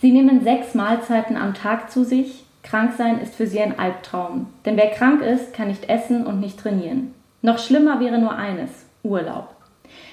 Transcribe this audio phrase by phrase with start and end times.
[0.00, 2.44] Sie nehmen sechs Mahlzeiten am Tag zu sich.
[2.62, 4.46] Krank sein ist für sie ein Albtraum.
[4.64, 7.14] Denn wer krank ist, kann nicht essen und nicht trainieren.
[7.42, 8.70] Noch schlimmer wäre nur eines:
[9.02, 9.48] Urlaub.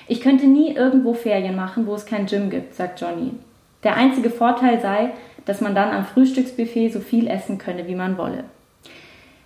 [0.08, 3.32] Ich könnte nie irgendwo Ferien machen, wo es kein Gym gibt, sagt Johnny.
[3.84, 5.12] Der einzige Vorteil sei,
[5.46, 8.46] dass man dann am Frühstücksbuffet so viel essen könne, wie man wolle.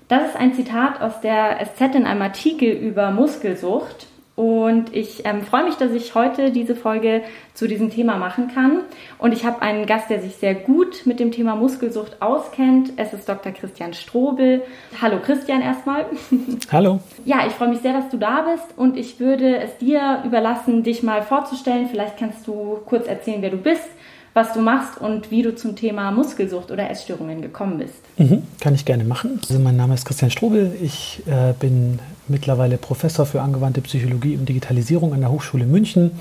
[0.07, 4.07] Das ist ein Zitat aus der SZ in einem Artikel über Muskelsucht.
[4.39, 8.83] Und ich ähm, freue mich, dass ich heute diese Folge zu diesem Thema machen kann.
[9.17, 12.93] Und ich habe einen Gast, der sich sehr gut mit dem Thema Muskelsucht auskennt.
[12.95, 13.51] Es ist Dr.
[13.51, 14.61] Christian Strobel.
[15.01, 16.05] Hallo Christian erstmal.
[16.71, 17.01] Hallo.
[17.25, 20.83] Ja, ich freue mich sehr, dass du da bist und ich würde es dir überlassen,
[20.83, 21.89] dich mal vorzustellen.
[21.91, 23.89] Vielleicht kannst du kurz erzählen, wer du bist,
[24.33, 27.99] was du machst und wie du zum Thema Muskelsucht oder Essstörungen gekommen bist.
[28.17, 29.41] Mhm, kann ich gerne machen.
[29.49, 30.77] Also mein Name ist Christian Strobel.
[30.81, 36.11] Ich äh, bin mittlerweile Professor für angewandte Psychologie und Digitalisierung an der Hochschule München.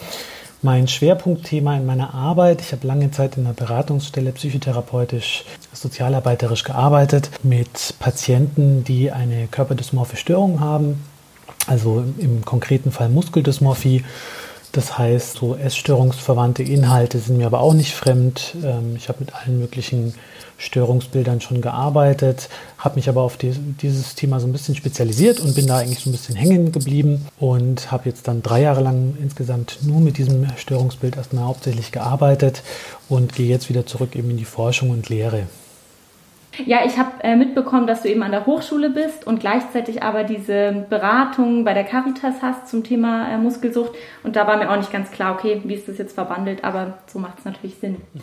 [0.61, 7.31] Mein Schwerpunktthema in meiner Arbeit, ich habe lange Zeit in einer Beratungsstelle psychotherapeutisch, sozialarbeiterisch gearbeitet
[7.45, 11.05] mit Patienten, die eine körperdysmorphe Störung haben,
[11.69, 14.03] also im konkreten Fall Muskeldysmorphie
[14.73, 18.55] das heißt, so essstörungsverwandte Inhalte sind mir aber auch nicht fremd.
[18.63, 20.15] Ähm, ich habe mit allen möglichen
[20.59, 25.55] Störungsbildern schon gearbeitet, habe mich aber auf die, dieses Thema so ein bisschen spezialisiert und
[25.55, 29.17] bin da eigentlich so ein bisschen hängen geblieben und habe jetzt dann drei Jahre lang
[29.21, 32.63] insgesamt nur mit diesem Störungsbild erstmal hauptsächlich gearbeitet
[33.09, 35.47] und gehe jetzt wieder zurück eben in die Forschung und Lehre.
[36.67, 40.25] Ja, ich habe äh, mitbekommen, dass du eben an der Hochschule bist und gleichzeitig aber
[40.25, 43.93] diese Beratung bei der Caritas hast zum Thema äh, Muskelsucht.
[44.25, 46.99] Und da war mir auch nicht ganz klar, okay, wie ist das jetzt verwandelt, aber
[47.07, 47.97] so macht es natürlich Sinn.
[48.15, 48.21] Mhm.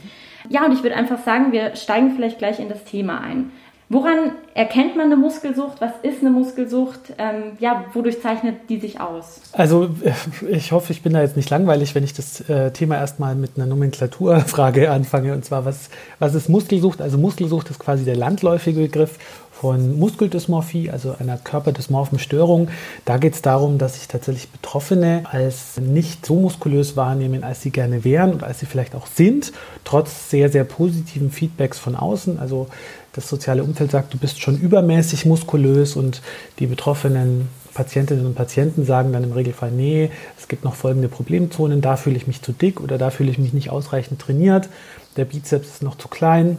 [0.49, 3.51] Ja, und ich würde einfach sagen, wir steigen vielleicht gleich in das Thema ein.
[3.87, 5.79] Woran erkennt man eine Muskelsucht?
[5.79, 7.13] Was ist eine Muskelsucht?
[7.19, 9.41] Ähm, ja, wodurch zeichnet die sich aus?
[9.51, 10.13] Also äh,
[10.49, 13.51] ich hoffe, ich bin da jetzt nicht langweilig, wenn ich das äh, Thema erstmal mit
[13.57, 15.33] einer Nomenklaturfrage anfange.
[15.33, 16.99] Und zwar, was, was ist Muskelsucht?
[16.99, 19.19] Also Muskelsucht ist quasi der landläufige Begriff
[19.51, 22.67] von Muskeldysmorphie, also einer körperdysmorphen Störung.
[23.05, 27.71] Da geht es darum, dass sich tatsächlich Betroffene als nicht so muskulös wahrnehmen, als sie
[27.71, 29.53] gerne wären und als sie vielleicht auch sind,
[29.85, 32.37] trotz sehr, sehr positiven Feedbacks von außen.
[32.37, 32.67] Also
[33.15, 36.21] das soziale Umfeld sagt, du bist schon übermäßig muskulös und
[36.59, 41.81] die betroffenen Patientinnen und Patienten sagen dann im Regelfall, nee, es gibt noch folgende Problemzonen,
[41.81, 44.69] da fühle ich mich zu dick oder da fühle ich mich nicht ausreichend trainiert,
[45.17, 46.57] der Bizeps ist noch zu klein.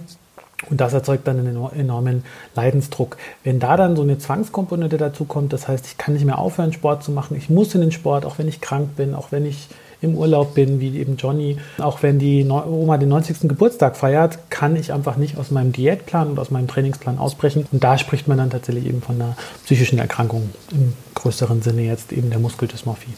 [0.71, 2.25] Und das erzeugt dann einen enormen
[2.55, 3.19] Leidensdruck.
[3.45, 6.73] Wenn da dann so eine Zwangskomponente dazu kommt, das heißt, ich kann nicht mehr aufhören,
[6.73, 9.45] Sport zu machen, ich muss in den Sport, auch wenn ich krank bin, auch wenn
[9.45, 9.69] ich
[10.01, 13.49] im Urlaub bin, wie eben Johnny, auch wenn die Oma den 90.
[13.49, 17.67] Geburtstag feiert, kann ich einfach nicht aus meinem Diätplan und aus meinem Trainingsplan ausbrechen.
[17.73, 22.13] Und da spricht man dann tatsächlich eben von einer psychischen Erkrankung im größeren Sinne jetzt
[22.13, 23.15] eben der Muskeldysmorphie.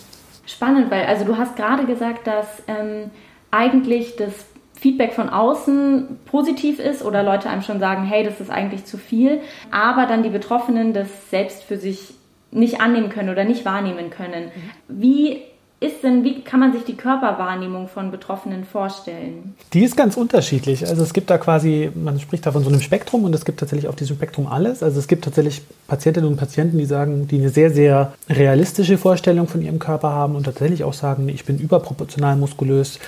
[0.47, 3.11] Spannend, weil also du hast gerade gesagt, dass ähm,
[3.51, 4.33] eigentlich das
[4.75, 8.97] Feedback von außen positiv ist oder Leute einem schon sagen, hey, das ist eigentlich zu
[8.97, 9.41] viel,
[9.71, 12.15] aber dann die Betroffenen das selbst für sich
[12.51, 14.47] nicht annehmen können oder nicht wahrnehmen können.
[14.47, 15.03] Mhm.
[15.03, 15.43] Wie
[15.81, 19.55] ist denn, wie kann man sich die Körperwahrnehmung von Betroffenen vorstellen?
[19.73, 20.89] Die ist ganz unterschiedlich.
[20.89, 23.61] Also es gibt da quasi, man spricht da von so einem Spektrum und es gibt
[23.61, 24.83] tatsächlich auf diesem Spektrum alles.
[24.83, 29.47] Also es gibt tatsächlich Patientinnen und Patienten, die sagen, die eine sehr, sehr realistische Vorstellung
[29.47, 32.99] von ihrem Körper haben und tatsächlich auch sagen, ich bin überproportional muskulös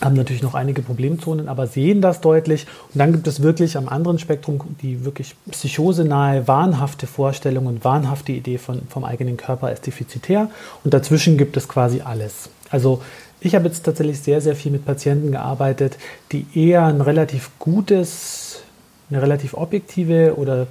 [0.00, 2.66] haben natürlich noch einige Problemzonen, aber sehen das deutlich.
[2.92, 8.32] Und dann gibt es wirklich am anderen Spektrum die wirklich psychosenahe, wahnhafte Vorstellung und wahnhafte
[8.32, 10.50] Idee von, vom eigenen Körper als defizitär.
[10.84, 12.48] Und dazwischen gibt es quasi alles.
[12.70, 13.02] Also
[13.40, 15.96] ich habe jetzt tatsächlich sehr, sehr viel mit Patienten gearbeitet,
[16.32, 18.62] die eher ein relativ gutes,
[19.10, 20.66] eine relativ objektive oder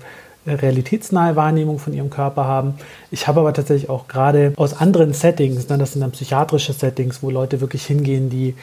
[0.45, 2.75] realitätsnahe Wahrnehmung von ihrem Körper haben.
[3.11, 7.21] Ich habe aber tatsächlich auch gerade aus anderen Settings, ne, das sind dann psychiatrische Settings,
[7.21, 8.55] wo Leute wirklich hingehen, die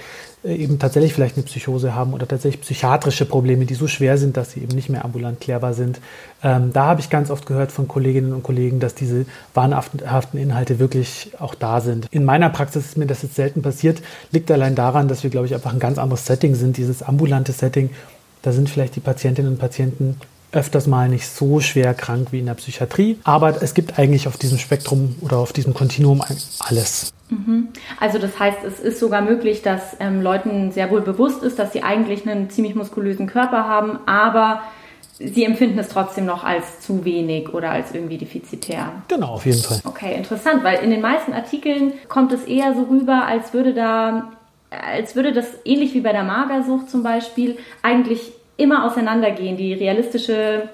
[0.45, 4.53] eben tatsächlich vielleicht eine Psychose haben oder tatsächlich psychiatrische Probleme, die so schwer sind, dass
[4.53, 6.01] sie eben nicht mehr ambulant klärbar sind.
[6.43, 9.25] Ähm, da habe ich ganz oft gehört von Kolleginnen und Kollegen, dass diese
[9.55, 12.07] wahnhaften Inhalte wirklich auch da sind.
[12.11, 15.47] In meiner Praxis ist mir das jetzt selten passiert, liegt allein daran, dass wir, glaube
[15.47, 17.91] ich, einfach ein ganz anderes Setting sind, dieses ambulante Setting.
[18.43, 20.17] Da sind vielleicht die Patientinnen und Patienten
[20.55, 23.19] öfters mal nicht so schwer krank wie in der Psychiatrie.
[23.25, 26.23] Aber es gibt eigentlich auf diesem Spektrum oder auf diesem Kontinuum
[26.61, 27.13] alles.
[27.29, 27.69] Mhm.
[28.01, 31.73] Also das heißt, es ist sogar möglich, dass ähm, Leuten sehr wohl bewusst ist, dass
[31.73, 34.63] sie eigentlich einen ziemlich muskulösen Körper haben, aber
[35.19, 38.93] sie empfinden es trotzdem noch als zu wenig oder als irgendwie defizitär.
[39.09, 39.81] Genau, auf jeden Fall.
[39.85, 44.33] Okay, interessant, weil in den meisten Artikeln kommt es eher so rüber, als würde da,
[44.71, 50.69] als würde das ähnlich wie bei der Magersucht zum Beispiel eigentlich immer auseinandergehen, die realistische,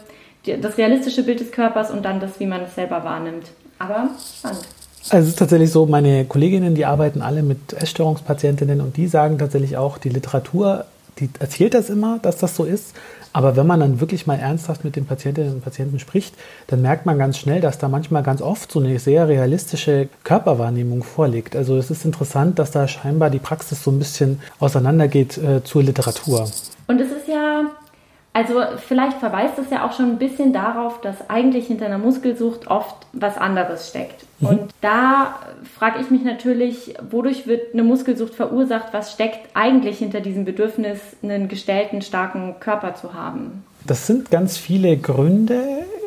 [0.46, 3.46] die, das realistische Bild des Körpers und dann das, wie man es selber wahrnimmt.
[3.78, 4.66] Aber spannend.
[5.08, 9.38] Also es ist tatsächlich so, meine Kolleginnen, die arbeiten alle mit Essstörungspatientinnen und die sagen
[9.38, 10.84] tatsächlich auch, die Literatur,
[11.18, 12.94] die erzählt das immer, dass das so ist.
[13.32, 16.34] Aber wenn man dann wirklich mal ernsthaft mit den Patientinnen und Patienten spricht,
[16.66, 21.02] dann merkt man ganz schnell, dass da manchmal ganz oft so eine sehr realistische Körperwahrnehmung
[21.02, 21.54] vorliegt.
[21.54, 25.82] Also es ist interessant, dass da scheinbar die Praxis so ein bisschen auseinandergeht äh, zur
[25.82, 26.50] Literatur.
[26.88, 27.70] Und es ist ja
[28.32, 32.68] also vielleicht verweist es ja auch schon ein bisschen darauf, dass eigentlich hinter einer Muskelsucht
[32.68, 34.24] oft was anderes steckt.
[34.40, 34.48] Mhm.
[34.48, 35.36] Und da
[35.78, 38.92] frage ich mich natürlich, wodurch wird eine Muskelsucht verursacht?
[38.92, 43.64] Was steckt eigentlich hinter diesem Bedürfnis, einen gestellten, starken Körper zu haben?
[43.86, 45.62] Das sind ganz viele Gründe.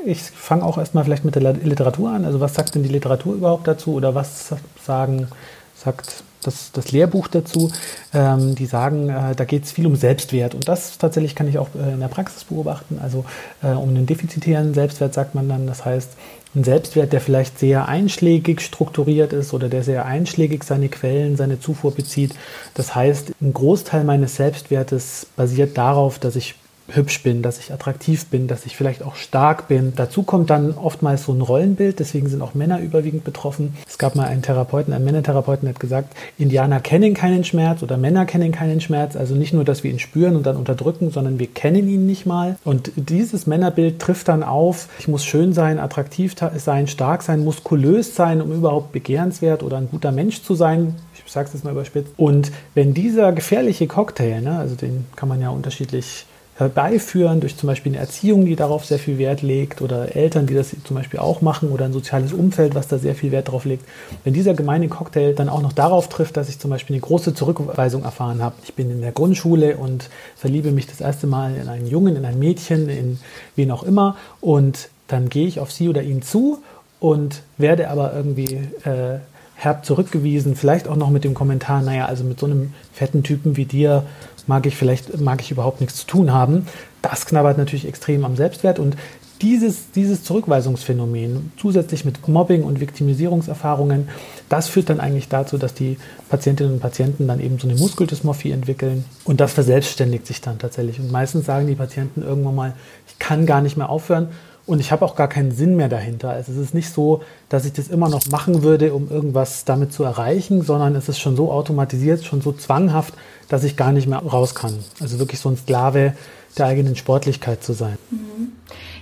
[0.06, 2.26] Ich fange auch erstmal vielleicht mit der Literatur an.
[2.26, 4.54] Also was sagt denn die Literatur überhaupt dazu oder was
[4.84, 5.28] sagen,
[5.76, 7.72] sagt das, das Lehrbuch dazu.
[8.14, 10.56] Ähm, die sagen, äh, da geht es viel um Selbstwert.
[10.56, 13.00] Und das tatsächlich kann ich auch äh, in der Praxis beobachten.
[13.02, 13.26] Also
[13.62, 15.68] äh, um einen defizitären Selbstwert sagt man dann.
[15.68, 16.12] Das heißt,
[16.56, 21.60] ein Selbstwert, der vielleicht sehr einschlägig strukturiert ist oder der sehr einschlägig seine Quellen, seine
[21.60, 22.34] Zufuhr bezieht.
[22.74, 26.56] Das heißt, ein Großteil meines Selbstwertes basiert darauf, dass ich
[26.90, 29.94] hübsch bin, dass ich attraktiv bin, dass ich vielleicht auch stark bin.
[29.96, 33.76] Dazu kommt dann oftmals so ein Rollenbild, deswegen sind auch Männer überwiegend betroffen.
[33.88, 37.98] Es gab mal einen Therapeuten, einen Männertherapeuten, der hat gesagt, Indianer kennen keinen Schmerz oder
[37.98, 39.16] Männer kennen keinen Schmerz.
[39.16, 42.26] Also nicht nur, dass wir ihn spüren und dann unterdrücken, sondern wir kennen ihn nicht
[42.26, 42.58] mal.
[42.64, 48.16] Und dieses Männerbild trifft dann auf, ich muss schön sein, attraktiv sein, stark sein, muskulös
[48.16, 50.96] sein, um überhaupt begehrenswert oder ein guter Mensch zu sein
[51.26, 52.14] ich sage es jetzt mal überspitzt.
[52.18, 57.68] Und wenn dieser gefährliche Cocktail, ne, also den kann man ja unterschiedlich herbeiführen durch zum
[57.68, 61.20] Beispiel eine Erziehung, die darauf sehr viel Wert legt oder Eltern, die das zum Beispiel
[61.20, 63.84] auch machen oder ein soziales Umfeld, was da sehr viel Wert drauf legt.
[64.24, 67.34] Wenn dieser gemeine Cocktail dann auch noch darauf trifft, dass ich zum Beispiel eine große
[67.34, 68.56] Zurückweisung erfahren habe.
[68.64, 72.26] Ich bin in der Grundschule und verliebe mich das erste Mal in einen Jungen, in
[72.26, 73.20] ein Mädchen, in
[73.56, 76.60] wen auch immer und dann gehe ich auf sie oder ihn zu
[77.00, 79.20] und werde aber irgendwie äh,
[79.56, 83.56] herb zurückgewiesen, vielleicht auch noch mit dem Kommentar, naja, also mit so einem fetten Typen
[83.58, 84.04] wie dir
[84.46, 86.68] mag ich vielleicht, mag ich überhaupt nichts zu tun haben.
[87.02, 88.98] Das knabbert natürlich extrem am Selbstwert und
[89.42, 94.08] dieses, dieses Zurückweisungsphänomen zusätzlich mit Mobbing und Viktimisierungserfahrungen,
[94.48, 95.98] das führt dann eigentlich dazu, dass die
[96.30, 101.00] Patientinnen und Patienten dann eben so eine Muskeldysmorphie entwickeln und das verselbstständigt sich dann tatsächlich.
[101.00, 102.74] Und meistens sagen die Patienten irgendwann mal,
[103.08, 104.30] ich kann gar nicht mehr aufhören
[104.66, 106.30] und ich habe auch gar keinen Sinn mehr dahinter.
[106.30, 109.92] Also es ist nicht so, dass ich das immer noch machen würde, um irgendwas damit
[109.92, 113.14] zu erreichen, sondern es ist schon so automatisiert, schon so zwanghaft,
[113.50, 114.74] dass ich gar nicht mehr raus kann.
[115.02, 116.14] Also wirklich so ein Sklave
[116.58, 117.98] der eigenen Sportlichkeit zu sein.
[118.10, 118.54] Mhm.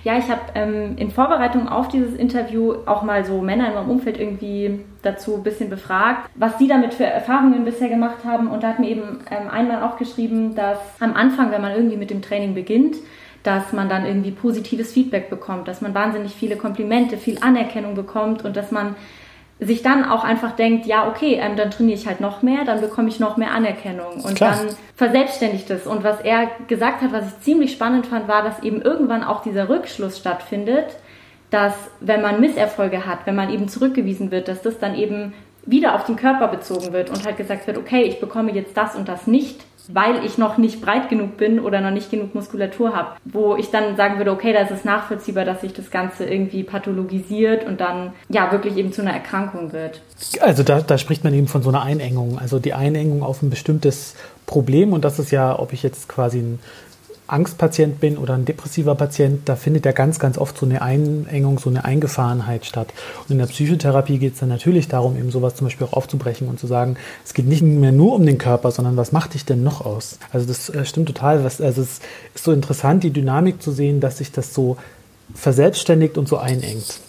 [0.04, 3.90] Ja, ich habe ähm, in Vorbereitung auf dieses Interview auch mal so Männer in meinem
[3.90, 8.48] Umfeld irgendwie dazu ein bisschen befragt, was sie damit für Erfahrungen bisher gemacht haben.
[8.48, 11.96] Und da hat mir eben ähm, einmal auch geschrieben, dass am Anfang, wenn man irgendwie
[11.96, 12.96] mit dem Training beginnt,
[13.42, 18.44] dass man dann irgendwie positives Feedback bekommt, dass man wahnsinnig viele Komplimente, viel Anerkennung bekommt
[18.44, 18.94] und dass man
[19.64, 22.80] sich dann auch einfach denkt, ja, okay, ähm, dann trainiere ich halt noch mehr, dann
[22.80, 24.56] bekomme ich noch mehr Anerkennung und Klar.
[24.56, 25.86] dann verselbstständigt es.
[25.86, 29.42] Und was er gesagt hat, was ich ziemlich spannend fand, war, dass eben irgendwann auch
[29.42, 30.96] dieser Rückschluss stattfindet,
[31.50, 35.34] dass wenn man Misserfolge hat, wenn man eben zurückgewiesen wird, dass das dann eben
[35.64, 38.96] wieder auf den Körper bezogen wird und halt gesagt wird, okay, ich bekomme jetzt das
[38.96, 42.94] und das nicht weil ich noch nicht breit genug bin oder noch nicht genug Muskulatur
[42.94, 46.24] habe, wo ich dann sagen würde, okay, da ist es nachvollziehbar, dass sich das Ganze
[46.24, 50.00] irgendwie pathologisiert und dann ja wirklich eben zu einer Erkrankung wird.
[50.40, 53.50] Also da, da spricht man eben von so einer Einengung, also die Einengung auf ein
[53.50, 54.14] bestimmtes
[54.46, 56.58] Problem und das ist ja, ob ich jetzt quasi ein
[57.32, 61.58] Angstpatient bin oder ein depressiver Patient, da findet ja ganz, ganz oft so eine Einengung,
[61.58, 62.92] so eine Eingefahrenheit statt.
[63.22, 66.48] Und in der Psychotherapie geht es dann natürlich darum, eben sowas zum Beispiel auch aufzubrechen
[66.48, 69.44] und zu sagen, es geht nicht mehr nur um den Körper, sondern was macht dich
[69.44, 70.18] denn noch aus?
[70.32, 71.44] Also das äh, stimmt total.
[71.44, 72.00] Was, also es
[72.34, 74.76] ist so interessant, die Dynamik zu sehen, dass sich das so
[75.34, 77.00] verselbstständigt und so einengt.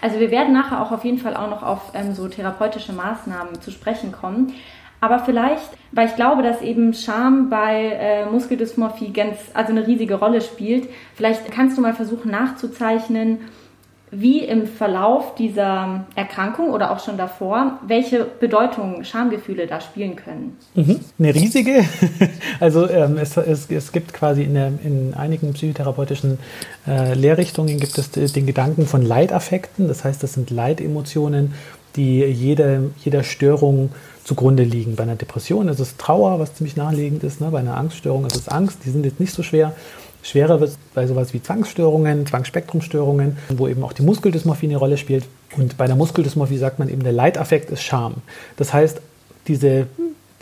[0.00, 3.60] Also wir werden nachher auch auf jeden Fall auch noch auf ähm, so therapeutische Maßnahmen
[3.60, 4.52] zu sprechen kommen.
[5.02, 10.14] Aber vielleicht, weil ich glaube, dass eben Scham bei äh, Muskeldysmorphie ganz, also eine riesige
[10.14, 13.38] Rolle spielt, vielleicht kannst du mal versuchen nachzuzeichnen,
[14.12, 20.56] wie im Verlauf dieser Erkrankung oder auch schon davor, welche Bedeutung Schamgefühle da spielen können.
[20.74, 21.00] Mhm.
[21.18, 21.84] Eine riesige.
[22.60, 26.38] Also ähm, es, es, es, gibt quasi in, der, in einigen psychotherapeutischen
[26.86, 29.88] äh, Lehrrichtungen gibt es den Gedanken von Leitaffekten.
[29.88, 31.54] Das heißt, das sind Leitemotionen,
[31.96, 33.90] die jede, jeder Störung
[34.24, 34.96] zugrunde liegen.
[34.96, 37.40] Bei einer Depression ist es Trauer, was ziemlich naheliegend ist.
[37.40, 37.48] Ne?
[37.50, 39.74] Bei einer Angststörung ist es Angst, die sind jetzt nicht so schwer.
[40.22, 44.96] Schwerer wird es bei sowas wie Zwangsstörungen, Zwangsspektrumstörungen, wo eben auch die Muskeldysmorphie eine Rolle
[44.96, 45.24] spielt.
[45.56, 48.14] Und bei der Muskeldysmorphie sagt man eben, der Leitaffekt ist Scham.
[48.56, 49.00] Das heißt,
[49.48, 49.88] diese,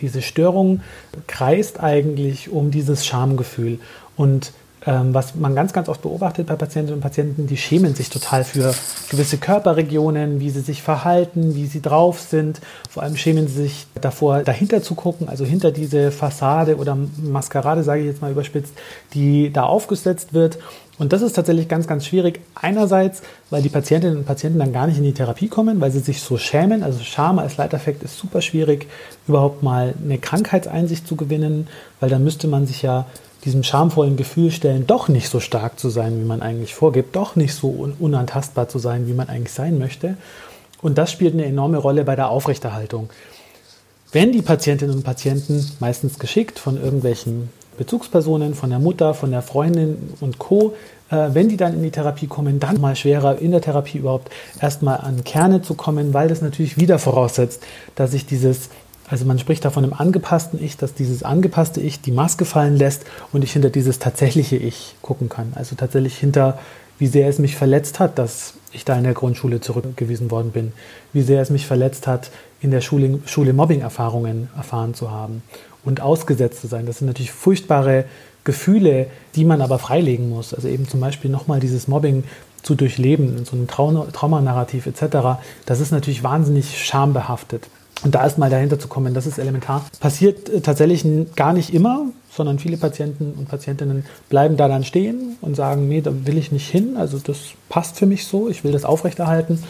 [0.00, 0.82] diese Störung
[1.26, 3.78] kreist eigentlich um dieses Schamgefühl.
[4.16, 4.52] Und
[4.86, 8.44] ähm, was man ganz, ganz oft beobachtet bei Patientinnen und Patienten, die schämen sich total
[8.44, 8.74] für
[9.10, 12.60] gewisse Körperregionen, wie sie sich verhalten, wie sie drauf sind.
[12.88, 17.82] Vor allem schämen sie sich davor, dahinter zu gucken, also hinter diese Fassade oder Maskerade,
[17.82, 18.72] sage ich jetzt mal überspitzt,
[19.12, 20.58] die da aufgesetzt wird.
[20.98, 22.40] Und das ist tatsächlich ganz, ganz schwierig.
[22.54, 26.00] Einerseits, weil die Patientinnen und Patienten dann gar nicht in die Therapie kommen, weil sie
[26.00, 26.82] sich so schämen.
[26.82, 28.86] Also Scham als Leiteffekt ist super schwierig,
[29.26, 31.68] überhaupt mal eine Krankheitseinsicht zu gewinnen,
[32.00, 33.06] weil dann müsste man sich ja
[33.44, 37.36] diesem schamvollen Gefühl stellen, doch nicht so stark zu sein, wie man eigentlich vorgibt, doch
[37.36, 40.16] nicht so unantastbar zu sein, wie man eigentlich sein möchte.
[40.82, 43.10] Und das spielt eine enorme Rolle bei der Aufrechterhaltung.
[44.12, 49.42] Wenn die Patientinnen und Patienten, meistens geschickt von irgendwelchen Bezugspersonen, von der Mutter, von der
[49.42, 50.74] Freundin und Co.,
[51.10, 54.30] äh, wenn die dann in die Therapie kommen, dann mal schwerer in der Therapie überhaupt
[54.60, 57.62] erstmal an Kerne zu kommen, weil das natürlich wieder voraussetzt,
[57.94, 58.70] dass ich dieses
[59.10, 62.76] also man spricht da von einem angepassten Ich, dass dieses angepasste Ich die Maske fallen
[62.76, 65.52] lässt und ich hinter dieses tatsächliche Ich gucken kann.
[65.56, 66.58] Also tatsächlich hinter,
[66.98, 70.72] wie sehr es mich verletzt hat, dass ich da in der Grundschule zurückgewiesen worden bin.
[71.12, 75.42] Wie sehr es mich verletzt hat, in der Schule, Schule Mobbing-Erfahrungen erfahren zu haben
[75.84, 76.86] und ausgesetzt zu sein.
[76.86, 78.04] Das sind natürlich furchtbare
[78.44, 80.54] Gefühle, die man aber freilegen muss.
[80.54, 82.22] Also eben zum Beispiel nochmal dieses Mobbing
[82.62, 87.66] zu durchleben, so einem Traumanarrativ etc., das ist natürlich wahnsinnig schambehaftet.
[88.02, 89.84] Und da erstmal dahinter zu kommen, das ist elementar.
[90.00, 91.04] Passiert äh, tatsächlich
[91.36, 96.00] gar nicht immer, sondern viele Patienten und Patientinnen bleiben da dann stehen und sagen, nee,
[96.00, 96.96] da will ich nicht hin.
[96.96, 97.38] Also das
[97.68, 99.62] passt für mich so, ich will das aufrechterhalten.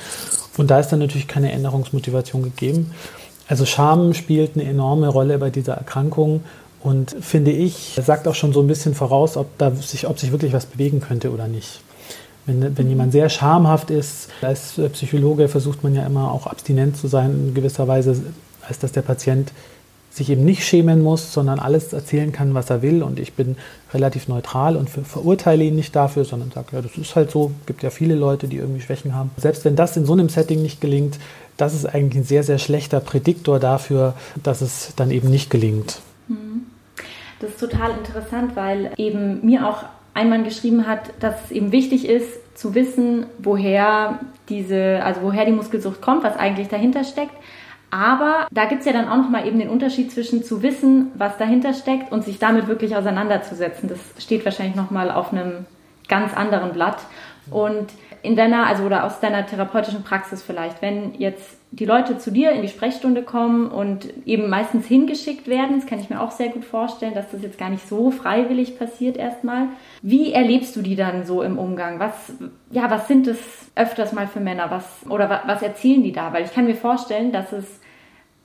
[0.56, 2.92] Und da ist dann natürlich keine Änderungsmotivation gegeben.
[3.49, 6.44] Also Scham spielt eine enorme Rolle bei dieser Erkrankung
[6.82, 10.32] und finde ich, sagt auch schon so ein bisschen voraus, ob, da sich, ob sich
[10.32, 11.80] wirklich was bewegen könnte oder nicht.
[12.50, 17.07] Wenn, wenn jemand sehr schamhaft ist, als Psychologe versucht man ja immer auch abstinent zu
[17.07, 18.21] sein in gewisser Weise,
[18.66, 19.52] als dass der Patient
[20.11, 23.04] sich eben nicht schämen muss, sondern alles erzählen kann, was er will.
[23.04, 23.57] Und ich bin
[23.95, 27.52] relativ neutral und verurteile ihn nicht dafür, sondern sage, ja, das ist halt so.
[27.61, 29.30] Es gibt ja viele Leute, die irgendwie Schwächen haben.
[29.37, 31.21] Selbst wenn das in so einem Setting nicht gelingt,
[31.57, 36.00] das ist eigentlich ein sehr, sehr schlechter Prädiktor dafür, dass es dann eben nicht gelingt.
[36.26, 36.62] Mhm.
[37.38, 41.73] Das ist total interessant, weil eben mir auch ein Mann geschrieben hat, dass es eben
[41.73, 47.35] wichtig ist, zu wissen, woher diese, also woher die Muskelsucht kommt, was eigentlich dahinter steckt.
[47.90, 51.38] Aber da gibt es ja dann auch nochmal eben den Unterschied zwischen zu wissen, was
[51.38, 53.88] dahinter steckt und sich damit wirklich auseinanderzusetzen.
[53.88, 55.67] Das steht wahrscheinlich nochmal auf einem
[56.09, 56.99] ganz anderen Blatt.
[57.50, 57.88] Und
[58.23, 62.50] in deiner, also oder aus deiner therapeutischen Praxis vielleicht, wenn jetzt die Leute zu dir
[62.50, 66.48] in die Sprechstunde kommen und eben meistens hingeschickt werden, das kann ich mir auch sehr
[66.48, 69.68] gut vorstellen, dass das jetzt gar nicht so freiwillig passiert erstmal.
[70.02, 72.00] Wie erlebst du die dann so im Umgang?
[72.00, 72.32] Was,
[72.72, 73.38] ja, was sind es
[73.76, 74.70] öfters mal für Männer?
[74.70, 76.32] Was, oder was, was erzählen die da?
[76.32, 77.80] Weil ich kann mir vorstellen, dass es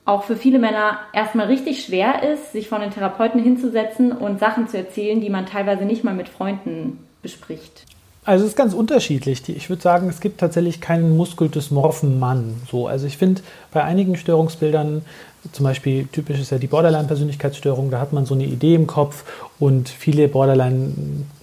[0.04, 4.68] auch für viele Männer erstmal richtig schwer ist, sich von den Therapeuten hinzusetzen und Sachen
[4.68, 7.86] zu erzählen, die man teilweise nicht mal mit Freunden bespricht.
[8.26, 9.48] Also es ist ganz unterschiedlich.
[9.48, 12.60] Ich würde sagen, es gibt tatsächlich keinen muskuldysmorphen Mann.
[12.68, 13.42] So, also ich finde
[13.72, 15.02] bei einigen Störungsbildern,
[15.52, 19.22] zum Beispiel typisch ist ja die Borderline-Persönlichkeitsstörung, da hat man so eine Idee im Kopf
[19.60, 20.92] und viele Borderline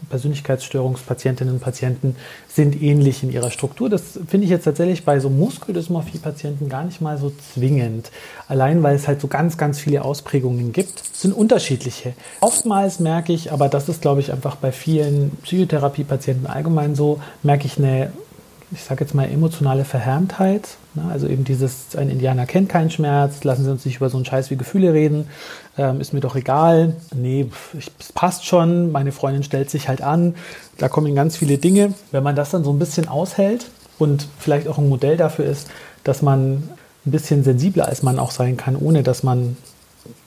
[0.09, 2.15] Persönlichkeitsstörungspatientinnen und Patienten
[2.47, 3.89] sind ähnlich in ihrer Struktur.
[3.89, 8.11] Das finde ich jetzt tatsächlich bei so Muskeldysmorphie-Patienten gar nicht mal so zwingend.
[8.47, 11.01] Allein weil es halt so ganz, ganz viele Ausprägungen gibt.
[11.13, 12.13] Es sind unterschiedliche.
[12.41, 17.65] Oftmals merke ich, aber das ist glaube ich einfach bei vielen Psychotherapie-Patienten allgemein so, merke
[17.65, 18.11] ich eine
[18.73, 20.77] ich sage jetzt mal, emotionale Verhärmtheit.
[20.95, 21.03] Ne?
[21.11, 24.25] Also eben dieses, ein Indianer kennt keinen Schmerz, lassen Sie uns nicht über so einen
[24.25, 25.27] Scheiß wie Gefühle reden,
[25.77, 27.49] ähm, ist mir doch egal, nee,
[27.99, 30.35] es passt schon, meine Freundin stellt sich halt an,
[30.77, 31.93] da kommen ganz viele Dinge.
[32.11, 33.69] Wenn man das dann so ein bisschen aushält
[33.99, 35.69] und vielleicht auch ein Modell dafür ist,
[36.03, 36.63] dass man
[37.05, 39.57] ein bisschen sensibler als man auch sein kann, ohne dass man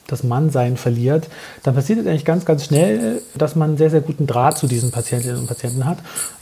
[0.07, 1.27] das Mannsein verliert,
[1.63, 4.67] dann passiert es eigentlich ganz, ganz schnell, dass man einen sehr, sehr guten Draht zu
[4.67, 5.97] diesen Patientinnen und Patienten hat.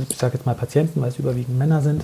[0.08, 2.03] Ich sage jetzt mal Patienten, weil es überwiegend Männer sind.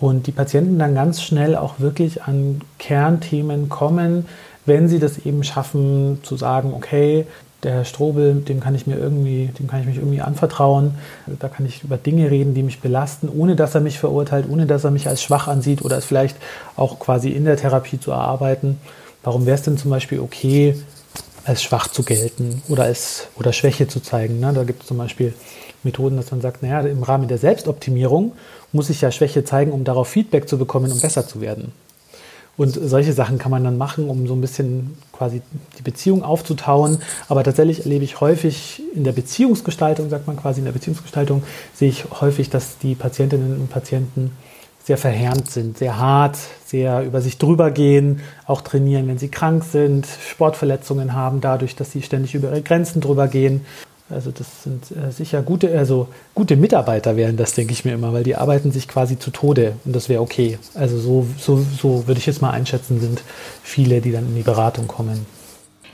[0.00, 4.26] Und die Patienten dann ganz schnell auch wirklich an Kernthemen kommen,
[4.64, 7.26] wenn sie das eben schaffen zu sagen, okay,
[7.64, 10.94] der Herr Strobel, dem kann ich mir irgendwie, dem kann ich mich irgendwie anvertrauen.
[11.40, 14.66] Da kann ich über Dinge reden, die mich belasten, ohne dass er mich verurteilt, ohne
[14.66, 16.36] dass er mich als schwach ansieht oder es vielleicht
[16.76, 18.78] auch quasi in der Therapie zu erarbeiten.
[19.24, 20.76] Warum wäre es denn zum Beispiel okay,
[21.44, 24.38] als schwach zu gelten oder als oder Schwäche zu zeigen?
[24.38, 24.52] Ne?
[24.52, 25.34] Da gibt es zum Beispiel
[25.84, 28.32] Methoden, dass man sagt, naja, im Rahmen der Selbstoptimierung
[28.72, 31.72] muss ich ja Schwäche zeigen, um darauf Feedback zu bekommen, um besser zu werden.
[32.58, 35.42] Und solche Sachen kann man dann machen, um so ein bisschen quasi
[35.78, 36.98] die Beziehung aufzutauen.
[37.28, 41.88] Aber tatsächlich erlebe ich häufig in der Beziehungsgestaltung, sagt man quasi in der Beziehungsgestaltung, sehe
[41.88, 44.32] ich häufig, dass die Patientinnen und Patienten
[44.88, 49.62] sehr verhärmt sind, sehr hart, sehr über sich drüber gehen, auch trainieren, wenn sie krank
[49.62, 53.66] sind, Sportverletzungen haben, dadurch, dass sie ständig über ihre Grenzen drüber gehen.
[54.10, 58.12] Also das sind äh, sicher gute, also gute Mitarbeiter wären das, denke ich mir immer,
[58.12, 60.58] weil die arbeiten sich quasi zu Tode und das wäre okay.
[60.74, 63.22] Also so, so, so würde ich jetzt mal einschätzen, sind
[63.62, 65.26] viele, die dann in die Beratung kommen.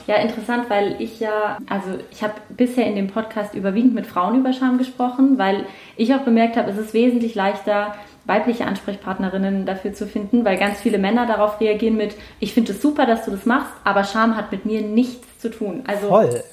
[0.07, 4.39] Ja, interessant, weil ich ja, also ich habe bisher in dem Podcast überwiegend mit Frauen
[4.39, 5.65] über Scham gesprochen, weil
[5.97, 7.95] ich auch bemerkt habe, es ist wesentlich leichter,
[8.25, 12.81] weibliche Ansprechpartnerinnen dafür zu finden, weil ganz viele Männer darauf reagieren mit, ich finde es
[12.81, 15.83] super, dass du das machst, aber Scham hat mit mir nichts zu tun.
[15.87, 16.43] Also Voll.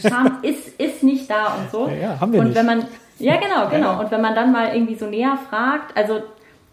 [0.00, 1.88] Scham ist, ist nicht da und so.
[1.88, 2.56] Ja, ja haben wir und nicht.
[2.56, 2.84] wenn man,
[3.18, 4.00] ja genau, genau.
[4.00, 6.22] Und wenn man dann mal irgendwie so näher fragt, also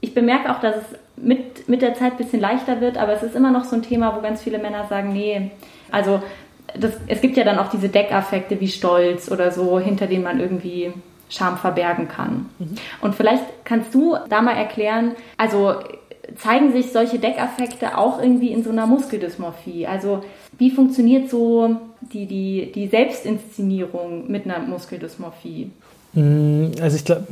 [0.02, 3.24] ich bemerke auch, dass es mit, mit der Zeit ein bisschen leichter wird, aber es
[3.24, 5.52] ist immer noch so ein Thema, wo ganz viele Männer sagen, nee,
[5.92, 6.22] also
[6.78, 10.40] das, es gibt ja dann auch diese Deckaffekte wie Stolz oder so, hinter denen man
[10.40, 10.94] irgendwie
[11.30, 12.50] Scham verbergen kann.
[12.60, 12.76] Mhm.
[13.02, 15.76] Und vielleicht kannst du da mal erklären, also
[16.36, 19.88] zeigen sich solche Deckaffekte auch irgendwie in so einer Muskeldysmorphie?
[19.88, 20.24] Also
[20.58, 25.72] wie funktioniert so die, die, die Selbstinszenierung mit einer Muskeldysmorphie?
[26.14, 27.28] Mm, also ich glaube,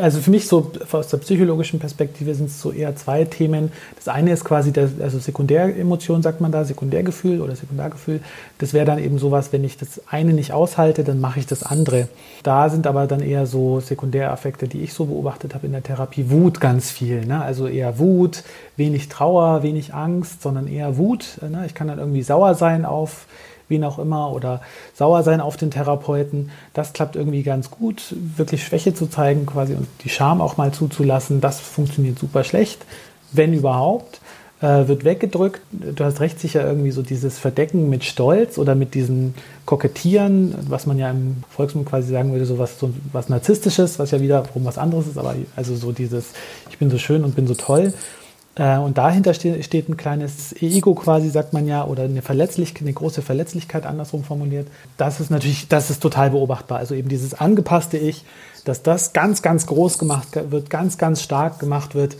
[0.00, 3.70] also für mich so aus der psychologischen Perspektive sind es so eher zwei Themen.
[3.94, 8.20] Das eine ist quasi der, also Sekundäremotion, sagt man da, Sekundärgefühl oder Sekundargefühl.
[8.58, 11.62] Das wäre dann eben sowas, wenn ich das eine nicht aushalte, dann mache ich das
[11.62, 12.08] andere.
[12.42, 16.30] Da sind aber dann eher so Sekundäraffekte, die ich so beobachtet habe in der Therapie.
[16.30, 17.42] Wut ganz viel, ne?
[17.42, 18.42] also eher Wut,
[18.76, 21.38] wenig Trauer, wenig Angst, sondern eher Wut.
[21.48, 21.62] Ne?
[21.66, 23.26] Ich kann dann irgendwie sauer sein auf
[23.68, 24.60] wen auch immer, oder
[24.94, 26.50] sauer sein auf den Therapeuten.
[26.72, 28.14] Das klappt irgendwie ganz gut.
[28.36, 32.84] Wirklich Schwäche zu zeigen quasi und die Scham auch mal zuzulassen, das funktioniert super schlecht,
[33.32, 34.20] wenn überhaupt.
[34.64, 35.60] Äh, wird weggedrückt.
[35.72, 39.34] Du hast recht sicher irgendwie so dieses Verdecken mit Stolz oder mit diesem
[39.66, 44.12] Kokettieren, was man ja im Volksmund quasi sagen würde, so was, so was Narzisstisches, was
[44.12, 46.30] ja wiederum was anderes ist, aber also so dieses,
[46.70, 47.92] ich bin so schön und bin so toll.
[48.56, 52.92] Äh, und dahinter steht ein kleines Ego quasi, sagt man ja, oder eine Verletzlichkeit, eine
[52.92, 54.68] große Verletzlichkeit andersrum formuliert.
[54.96, 56.78] Das ist natürlich, das ist total beobachtbar.
[56.78, 58.24] Also eben dieses angepasste Ich,
[58.64, 62.16] dass das ganz, ganz groß gemacht wird, ganz, ganz stark gemacht wird.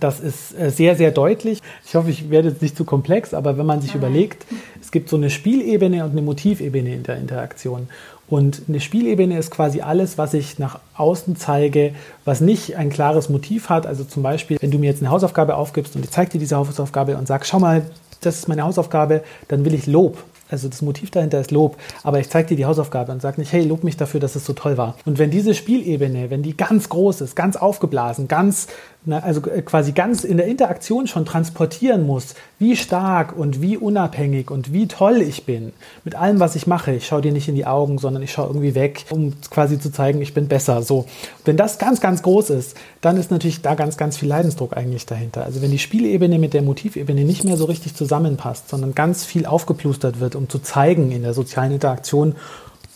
[0.00, 1.60] Das ist äh, sehr, sehr deutlich.
[1.86, 4.46] Ich hoffe, ich werde jetzt nicht zu komplex, aber wenn man sich überlegt,
[4.80, 7.88] es gibt so eine Spielebene und eine Motivebene in der Interaktion.
[8.28, 13.28] Und eine Spielebene ist quasi alles, was ich nach außen zeige, was nicht ein klares
[13.28, 13.86] Motiv hat.
[13.86, 16.56] Also zum Beispiel, wenn du mir jetzt eine Hausaufgabe aufgibst und ich zeige dir diese
[16.56, 17.82] Hausaufgabe und sag, schau mal,
[18.22, 20.18] das ist meine Hausaufgabe, dann will ich Lob.
[20.50, 21.76] Also das Motiv dahinter ist Lob.
[22.02, 24.44] Aber ich zeige dir die Hausaufgabe und sage nicht, hey, lob mich dafür, dass es
[24.44, 24.94] so toll war.
[25.04, 28.68] Und wenn diese Spielebene, wenn die ganz groß ist, ganz aufgeblasen, ganz
[29.06, 33.76] na, also äh, quasi ganz in der Interaktion schon transportieren muss, wie stark und wie
[33.76, 35.72] unabhängig und wie toll ich bin
[36.04, 36.92] mit allem, was ich mache.
[36.92, 39.92] Ich schaue dir nicht in die Augen, sondern ich schaue irgendwie weg, um quasi zu
[39.92, 40.82] zeigen, ich bin besser.
[40.82, 41.04] So,
[41.44, 45.04] wenn das ganz, ganz groß ist, dann ist natürlich da ganz, ganz viel Leidensdruck eigentlich
[45.04, 45.44] dahinter.
[45.44, 49.44] Also wenn die Spielebene mit der Motivebene nicht mehr so richtig zusammenpasst, sondern ganz viel
[49.44, 52.36] aufgeplustert wird, um zu zeigen in der sozialen Interaktion,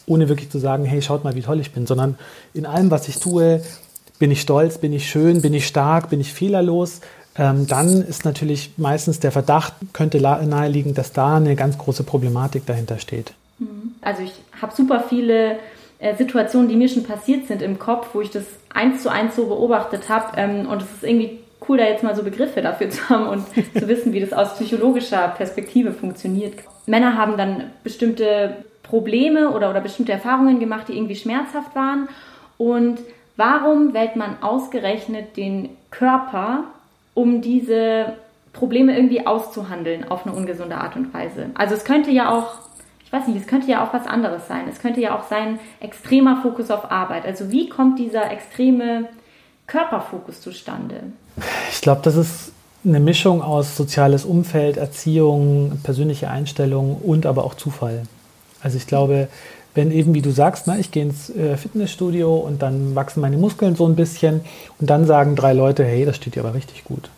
[0.07, 2.16] ohne wirklich zu sagen, hey, schaut mal, wie toll ich bin, sondern
[2.55, 3.61] in allem, was ich tue,
[4.18, 7.00] bin ich stolz, bin ich schön, bin ich stark, bin ich fehlerlos,
[7.37, 12.66] ähm, dann ist natürlich meistens der Verdacht, könnte naheliegen, dass da eine ganz große Problematik
[12.66, 13.33] dahinter steht.
[13.59, 13.94] Mhm.
[14.02, 15.59] Also ich habe super viele
[16.00, 19.37] äh, Situationen, die mir schon passiert sind im Kopf, wo ich das eins zu eins
[19.37, 22.90] so beobachtet habe ähm, und es ist irgendwie cool, da jetzt mal so Begriffe dafür
[22.90, 23.46] zu haben und
[23.78, 26.54] zu wissen, wie das aus psychologischer Perspektive funktioniert.
[26.87, 32.09] Männer haben dann bestimmte Probleme oder, oder bestimmte Erfahrungen gemacht, die irgendwie schmerzhaft waren
[32.57, 32.98] und
[33.38, 36.64] Warum wählt man ausgerechnet den Körper,
[37.14, 38.14] um diese
[38.53, 41.51] Probleme irgendwie auszuhandeln auf eine ungesunde Art und Weise?
[41.55, 42.55] Also es könnte ja auch,
[43.05, 44.62] ich weiß nicht, es könnte ja auch was anderes sein.
[44.68, 47.27] Es könnte ja auch sein, extremer Fokus auf Arbeit.
[47.27, 49.09] Also wie kommt dieser extreme
[49.68, 50.96] Körperfokus zustande?
[51.70, 52.51] Ich glaube, das ist
[52.85, 58.03] eine Mischung aus soziales Umfeld, Erziehung, persönliche Einstellung und aber auch Zufall.
[58.61, 59.29] Also ich glaube,
[59.74, 63.37] wenn eben, wie du sagst, ne, ich gehe ins äh, Fitnessstudio und dann wachsen meine
[63.37, 64.40] Muskeln so ein bisschen
[64.78, 67.11] und dann sagen drei Leute, hey, das steht dir aber richtig gut.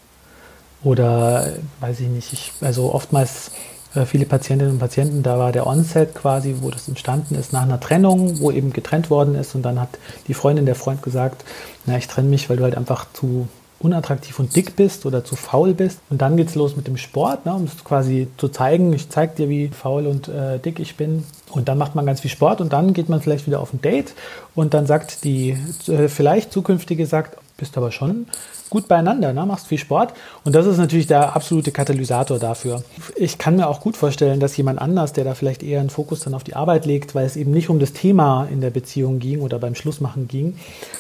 [0.82, 1.48] Oder
[1.80, 3.50] weiß ich nicht, ich, also oftmals
[3.94, 7.62] äh, viele Patientinnen und Patienten, da war der Onset quasi, wo das entstanden ist, nach
[7.62, 9.90] einer Trennung, wo eben getrennt worden ist und dann hat
[10.28, 11.44] die Freundin, der Freund gesagt,
[11.86, 13.48] na, ich trenne mich, weil du halt einfach zu
[13.80, 16.00] unattraktiv und dick bist oder zu faul bist.
[16.10, 19.08] Und dann geht es los mit dem Sport, ne, um es quasi zu zeigen, ich
[19.08, 21.24] zeige dir, wie faul und äh, dick ich bin.
[21.52, 23.80] Und dann macht man ganz viel Sport und dann geht man vielleicht wieder auf ein
[23.80, 24.14] Date
[24.54, 25.56] und dann sagt die
[25.88, 28.26] äh, vielleicht zukünftige sagt, bist aber schon
[28.70, 29.44] gut beieinander, ne?
[29.44, 30.14] machst viel Sport.
[30.44, 32.82] Und das ist natürlich der absolute Katalysator dafür.
[33.16, 36.20] Ich kann mir auch gut vorstellen, dass jemand anders, der da vielleicht eher einen Fokus
[36.20, 39.18] dann auf die Arbeit legt, weil es eben nicht um das Thema in der Beziehung
[39.18, 40.56] ging oder beim Schlussmachen ging,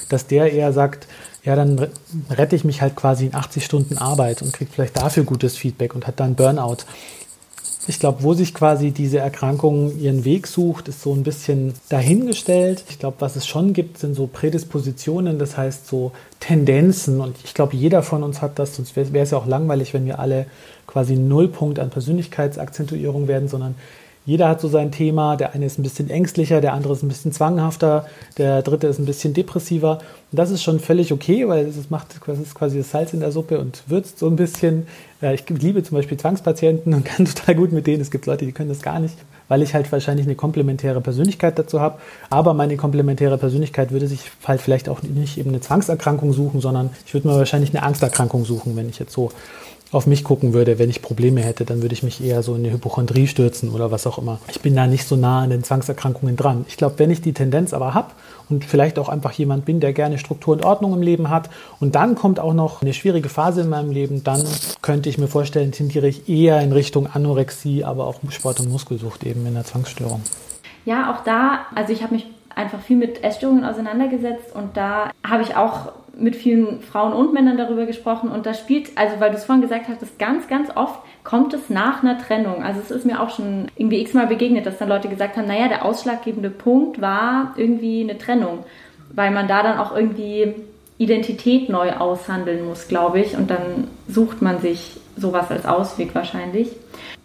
[0.08, 1.06] dass der eher sagt,
[1.44, 1.88] ja, dann
[2.28, 5.94] rette ich mich halt quasi in 80 Stunden Arbeit und kriege vielleicht dafür gutes Feedback
[5.94, 6.78] und hat dann Burnout.
[7.90, 12.84] Ich glaube, wo sich quasi diese Erkrankung ihren Weg sucht, ist so ein bisschen dahingestellt.
[12.88, 17.20] Ich glaube, was es schon gibt, sind so Prädispositionen, das heißt so Tendenzen.
[17.20, 20.06] Und ich glaube, jeder von uns hat das, sonst wäre es ja auch langweilig, wenn
[20.06, 20.46] wir alle
[20.86, 23.74] quasi Nullpunkt an Persönlichkeitsakzentuierung werden, sondern
[24.26, 25.36] jeder hat so sein Thema.
[25.36, 28.06] Der eine ist ein bisschen ängstlicher, der andere ist ein bisschen zwanghafter,
[28.36, 29.98] der dritte ist ein bisschen depressiver.
[30.30, 33.20] Und das ist schon völlig okay, weil es macht das ist quasi das Salz in
[33.20, 34.86] der Suppe und würzt so ein bisschen.
[35.22, 38.00] Ich liebe zum Beispiel Zwangspatienten und kann total gut mit denen.
[38.00, 39.16] Es gibt Leute, die können das gar nicht,
[39.48, 41.98] weil ich halt wahrscheinlich eine komplementäre Persönlichkeit dazu habe.
[42.28, 46.90] Aber meine komplementäre Persönlichkeit würde sich halt vielleicht auch nicht eben eine Zwangserkrankung suchen, sondern
[47.06, 49.30] ich würde mir wahrscheinlich eine Angsterkrankung suchen, wenn ich jetzt so
[49.92, 52.64] auf mich gucken würde, wenn ich Probleme hätte, dann würde ich mich eher so in
[52.64, 54.38] eine Hypochondrie stürzen oder was auch immer.
[54.48, 56.64] Ich bin da nicht so nah an den Zwangserkrankungen dran.
[56.68, 58.12] Ich glaube, wenn ich die Tendenz aber habe
[58.48, 61.50] und vielleicht auch einfach jemand bin, der gerne Struktur und Ordnung im Leben hat
[61.80, 64.44] und dann kommt auch noch eine schwierige Phase in meinem Leben, dann
[64.80, 69.24] könnte ich mir vorstellen, tendiere ich eher in Richtung Anorexie, aber auch Sport- und Muskelsucht
[69.24, 70.22] eben in der Zwangsstörung.
[70.84, 75.42] Ja, auch da, also ich habe mich einfach viel mit Essstörungen auseinandergesetzt und da habe
[75.42, 79.36] ich auch mit vielen Frauen und Männern darüber gesprochen und da spielt, also weil du
[79.36, 82.62] es vorhin gesagt hast, ganz, ganz oft kommt es nach einer Trennung.
[82.62, 85.68] Also es ist mir auch schon irgendwie x-mal begegnet, dass dann Leute gesagt haben, naja,
[85.68, 88.64] der ausschlaggebende Punkt war irgendwie eine Trennung,
[89.14, 90.54] weil man da dann auch irgendwie
[90.98, 96.68] Identität neu aushandeln muss, glaube ich, und dann sucht man sich sowas als Ausweg wahrscheinlich.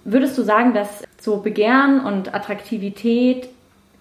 [0.06, 3.50] Würdest du sagen, dass so Begehren und Attraktivität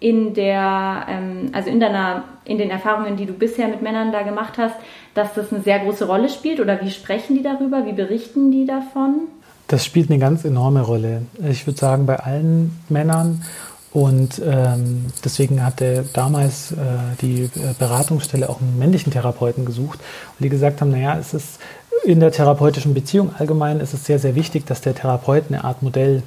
[0.05, 4.21] in der, ähm, also in deiner, in den Erfahrungen, die du bisher mit Männern da
[4.21, 4.75] gemacht hast,
[5.15, 8.67] dass das eine sehr große Rolle spielt oder wie sprechen die darüber, wie berichten die
[8.67, 9.29] davon?
[9.67, 11.23] Das spielt eine ganz enorme Rolle.
[11.49, 13.45] Ich würde sagen, bei allen Männern.
[13.93, 16.75] Und ähm, deswegen hatte damals äh,
[17.23, 20.01] die äh, Beratungsstelle auch einen männlichen Therapeuten gesucht,
[20.39, 21.61] weil die gesagt haben, naja, es ist
[22.05, 25.83] in der therapeutischen Beziehung allgemein ist es sehr, sehr wichtig, dass der Therapeut eine Art
[25.83, 26.23] Modell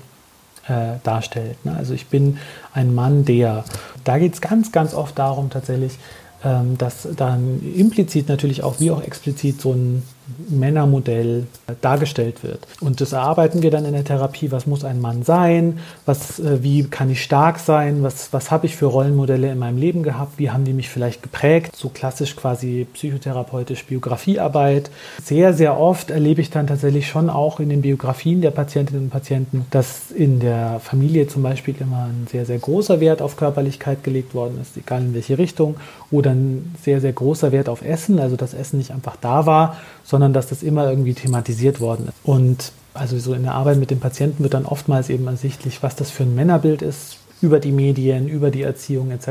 [0.68, 1.64] äh, darstellt.
[1.66, 1.76] Ne?
[1.78, 2.38] Also ich bin
[2.74, 3.64] ein Mann, der.
[4.04, 5.98] Da geht es ganz, ganz oft darum tatsächlich,
[6.44, 10.04] ähm, dass dann implizit natürlich auch wie auch explizit so ein
[10.50, 11.48] Männermodell
[11.82, 12.60] dargestellt wird.
[12.82, 14.52] Und das erarbeiten wir dann in der Therapie.
[14.52, 15.80] Was muss ein Mann sein?
[16.06, 18.04] Was, äh, wie kann ich stark sein?
[18.04, 20.38] Was, was habe ich für Rollenmodelle in meinem Leben gehabt?
[20.38, 21.76] Wie haben die mich vielleicht geprägt?
[21.76, 24.92] So klassisch quasi psychotherapeutisch Biografiearbeit.
[25.24, 29.10] Sehr, sehr oft erlebe ich dann tatsächlich schon auch in den Biografien der Patientinnen und
[29.10, 34.04] Patienten, dass in der Familie zum Beispiel immer ein sehr, sehr großer Wert auf Körperlichkeit
[34.04, 35.76] gelegt worden ist, egal in welche Richtung,
[36.12, 39.78] oder ein sehr, sehr großer Wert auf Essen, also dass Essen nicht einfach da war,
[40.04, 42.16] sondern dass das immer irgendwie thematisiert worden ist.
[42.24, 45.96] Und also so in der Arbeit mit den Patienten wird dann oftmals eben ersichtlich, was
[45.96, 49.30] das für ein Männerbild ist, über die Medien, über die Erziehung etc.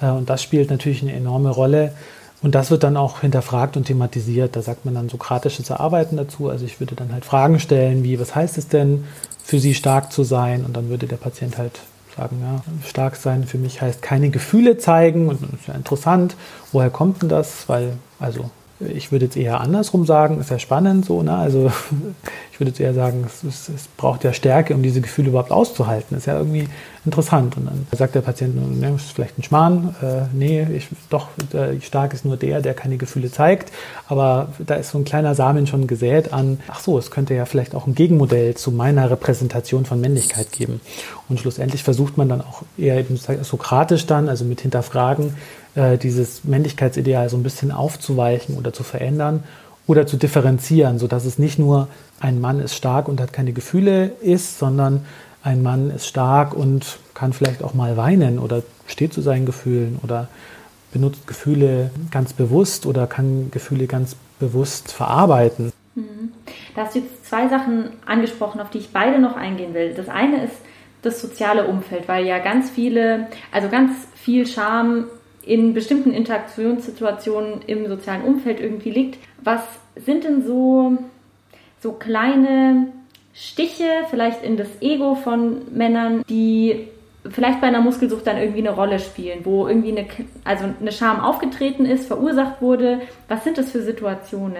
[0.00, 1.92] Äh, und das spielt natürlich eine enorme Rolle.
[2.42, 4.56] Und das wird dann auch hinterfragt und thematisiert.
[4.56, 6.48] Da sagt man dann sokratisches Erarbeiten dazu.
[6.48, 9.04] Also ich würde dann halt Fragen stellen, wie, was heißt es denn
[9.44, 10.64] für Sie stark zu sein?
[10.64, 11.80] Und dann würde der Patient halt
[12.16, 15.28] sagen, ja, stark sein für mich heißt keine Gefühle zeigen.
[15.28, 16.34] Und das ist ja interessant.
[16.72, 17.68] Woher kommt denn das?
[17.68, 18.50] Weil, also
[18.94, 21.36] ich würde jetzt eher andersrum sagen, ist ja spannend so, ne?
[21.36, 21.70] Also
[22.52, 25.50] ich würde jetzt eher sagen, es, es, es, braucht ja Stärke, um diese Gefühle überhaupt
[25.50, 26.16] auszuhalten.
[26.16, 26.68] ist ja irgendwie
[27.04, 27.56] interessant.
[27.56, 29.94] Und dann sagt der Patient, ne, ist vielleicht ein Schmarrn.
[30.02, 33.72] Äh, nee, ich, doch, äh, stark ist nur der, der keine Gefühle zeigt.
[34.06, 37.44] Aber da ist so ein kleiner Samen schon gesät an, ach so, es könnte ja
[37.44, 40.80] vielleicht auch ein Gegenmodell zu meiner Repräsentation von Männlichkeit geben.
[41.28, 45.34] Und schlussendlich versucht man dann auch eher eben sokratisch dann, also mit Hinterfragen,
[45.74, 49.42] äh, dieses Männlichkeitsideal so ein bisschen aufzuweichen oder zu verändern
[49.86, 51.88] oder zu differenzieren, sodass es nicht nur
[52.20, 55.04] ein Mann ist stark und hat keine Gefühle ist, sondern
[55.42, 59.98] ein Mann ist stark und kann vielleicht auch mal weinen oder steht zu seinen Gefühlen
[60.02, 60.28] oder
[60.92, 65.72] benutzt Gefühle ganz bewusst oder kann Gefühle ganz bewusst verarbeiten.
[65.94, 66.32] Mhm.
[66.74, 69.94] Da hast du jetzt zwei Sachen angesprochen, auf die ich beide noch eingehen will.
[69.94, 70.54] Das eine ist
[71.02, 75.06] das soziale Umfeld, weil ja ganz viele, also ganz viel Scham
[75.44, 79.18] in bestimmten Interaktionssituationen im sozialen Umfeld irgendwie liegt.
[79.42, 79.62] Was
[79.96, 80.92] sind denn so,
[81.80, 82.88] so kleine
[83.34, 86.88] Stiche vielleicht in das Ego von Männern, die
[87.30, 90.06] vielleicht bei einer Muskelsucht dann irgendwie eine Rolle spielen, wo irgendwie eine,
[90.44, 93.00] also eine Scham aufgetreten ist, verursacht wurde.
[93.28, 94.56] Was sind das für Situationen?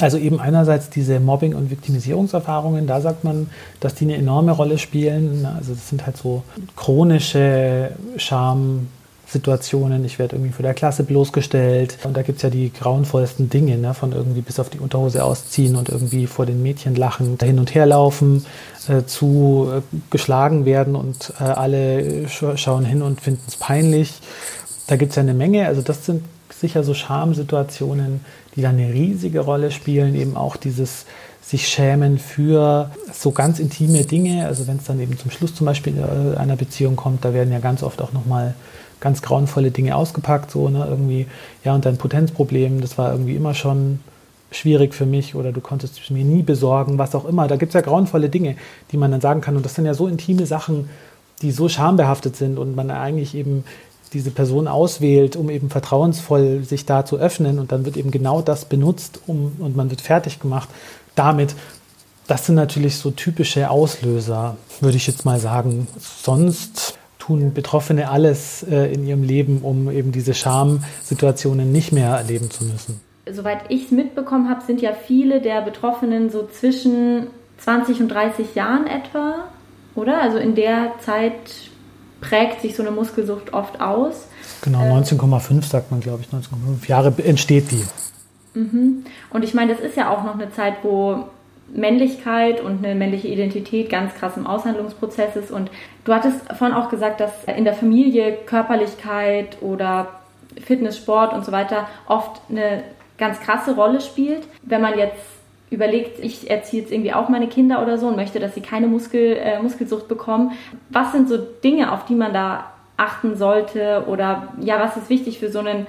[0.00, 3.48] Also eben einerseits diese Mobbing- und Viktimisierungserfahrungen, da sagt man,
[3.80, 5.46] dass die eine enorme Rolle spielen.
[5.56, 6.44] Also das sind halt so
[6.76, 8.88] chronische Scham-
[9.26, 11.98] Situationen, ich werde irgendwie vor der Klasse bloßgestellt.
[12.04, 13.94] Und da gibt es ja die grauenvollsten Dinge, ne?
[13.94, 17.74] von irgendwie bis auf die Unterhose ausziehen und irgendwie vor den Mädchen lachen, hin und
[17.74, 18.44] her laufen,
[18.88, 24.12] äh, zu äh, geschlagen werden und äh, alle sch schauen hin und finden es peinlich.
[24.86, 28.20] Da gibt es ja eine Menge, also das sind sicher so Schamsituationen,
[28.54, 31.06] die da eine riesige Rolle spielen, eben auch dieses
[31.42, 34.46] sich schämen für so ganz intime Dinge.
[34.46, 37.52] Also wenn es dann eben zum Schluss zum Beispiel äh, einer Beziehung kommt, da werden
[37.52, 38.54] ja ganz oft auch nochmal
[39.04, 41.26] ganz grauenvolle Dinge ausgepackt, so, ne, irgendwie,
[41.62, 44.00] ja, und dein Potenzproblem, das war irgendwie immer schon
[44.50, 47.46] schwierig für mich oder du konntest es mir nie besorgen, was auch immer.
[47.46, 48.56] Da gibt es ja grauenvolle Dinge,
[48.92, 49.56] die man dann sagen kann.
[49.56, 50.88] Und das sind ja so intime Sachen,
[51.42, 53.64] die so schambehaftet sind und man eigentlich eben
[54.14, 58.40] diese Person auswählt, um eben vertrauensvoll sich da zu öffnen und dann wird eben genau
[58.40, 60.70] das benutzt um, und man wird fertig gemacht
[61.14, 61.54] damit.
[62.26, 65.88] Das sind natürlich so typische Auslöser, würde ich jetzt mal sagen.
[65.98, 72.50] Sonst tun Betroffene alles äh, in ihrem Leben, um eben diese Schamsituationen nicht mehr erleben
[72.50, 73.00] zu müssen.
[73.30, 78.54] Soweit ich es mitbekommen habe, sind ja viele der Betroffenen so zwischen 20 und 30
[78.54, 79.44] Jahren etwa,
[79.94, 80.20] oder?
[80.20, 81.32] Also in der Zeit
[82.20, 84.26] prägt sich so eine Muskelsucht oft aus.
[84.62, 87.84] Genau, 19,5 sagt man, glaube ich, 19,5 Jahre entsteht die.
[88.58, 89.04] Mhm.
[89.30, 91.24] Und ich meine, das ist ja auch noch eine Zeit, wo
[91.72, 95.50] Männlichkeit und eine männliche Identität ganz krass im Aushandlungsprozess ist.
[95.50, 95.70] Und
[96.04, 100.20] du hattest vorhin auch gesagt, dass in der Familie Körperlichkeit oder
[100.60, 102.84] Fitness, Sport und so weiter oft eine
[103.18, 104.42] ganz krasse Rolle spielt.
[104.62, 105.22] Wenn man jetzt
[105.70, 108.86] überlegt, ich erziehe jetzt irgendwie auch meine Kinder oder so und möchte, dass sie keine
[108.86, 110.52] Muskel, äh, Muskelsucht bekommen.
[110.90, 115.40] Was sind so Dinge, auf die man da achten sollte oder ja, was ist wichtig
[115.40, 115.86] für so einen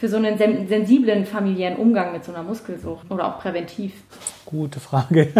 [0.00, 3.92] für so einen sensiblen familiären Umgang mit so einer Muskelsucht oder auch präventiv?
[4.46, 5.28] Gute Frage.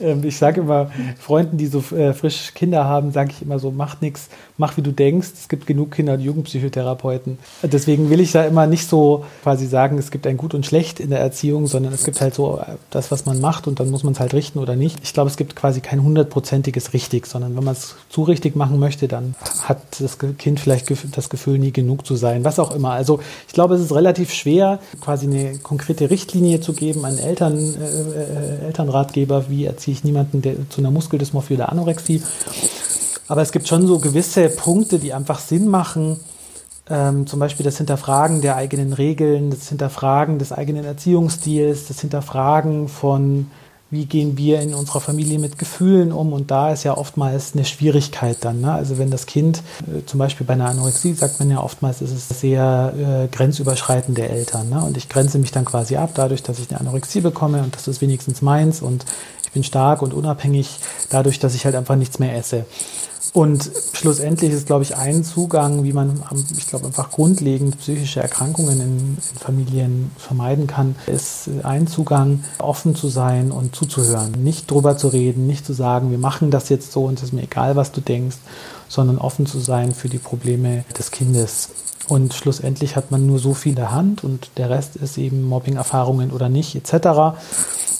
[0.00, 3.70] Ähm, ich sage immer, Freunden, die so äh, frisch Kinder haben, sage ich immer so,
[3.70, 5.30] mach nichts, mach wie du denkst.
[5.34, 7.38] Es gibt genug Kinder- und Jugendpsychotherapeuten.
[7.62, 11.00] Deswegen will ich da immer nicht so quasi sagen, es gibt ein Gut und Schlecht
[11.00, 13.90] in der Erziehung, sondern es gibt halt so äh, das, was man macht und dann
[13.90, 14.98] muss man es halt richten oder nicht.
[15.02, 18.78] Ich glaube, es gibt quasi kein hundertprozentiges Richtig, sondern wenn man es zu richtig machen
[18.78, 22.92] möchte, dann hat das Kind vielleicht das Gefühl, nie genug zu sein, was auch immer.
[22.92, 27.56] Also ich glaube, es ist relativ schwer, quasi eine konkrete Richtlinie zu geben an Eltern,
[27.56, 32.22] äh, äh, Elternratgeber, wie erziehe ich niemanden der, zu einer Muskeldysmorphie oder Anorexie.
[33.28, 36.18] Aber es gibt schon so gewisse Punkte, die einfach Sinn machen.
[36.90, 42.88] Ähm, zum Beispiel das Hinterfragen der eigenen Regeln, das Hinterfragen des eigenen Erziehungsstils, das Hinterfragen
[42.88, 43.50] von
[43.92, 46.32] wie gehen wir in unserer Familie mit Gefühlen um?
[46.32, 48.62] Und da ist ja oftmals eine Schwierigkeit dann.
[48.62, 48.72] Ne?
[48.72, 52.10] Also wenn das Kind, äh, zum Beispiel bei einer Anorexie, sagt man ja oftmals, ist
[52.10, 54.70] es sehr äh, grenzüberschreitende Eltern.
[54.70, 54.82] Ne?
[54.82, 57.86] Und ich grenze mich dann quasi ab, dadurch, dass ich eine Anorexie bekomme und das
[57.86, 59.04] ist wenigstens meins und
[59.44, 60.70] ich bin stark und unabhängig,
[61.10, 62.64] dadurch, dass ich halt einfach nichts mehr esse.
[63.34, 66.22] Und schlussendlich ist, glaube ich, ein Zugang, wie man,
[66.54, 72.94] ich glaube, einfach grundlegend psychische Erkrankungen in, in, Familien vermeiden kann, ist ein Zugang, offen
[72.94, 74.32] zu sein und zuzuhören.
[74.44, 77.32] Nicht drüber zu reden, nicht zu sagen, wir machen das jetzt so und es ist
[77.32, 78.36] mir egal, was du denkst,
[78.88, 81.70] sondern offen zu sein für die Probleme des Kindes.
[82.08, 85.48] Und schlussendlich hat man nur so viel in der Hand und der Rest ist eben
[85.48, 87.36] Mobbing-Erfahrungen oder nicht, etc.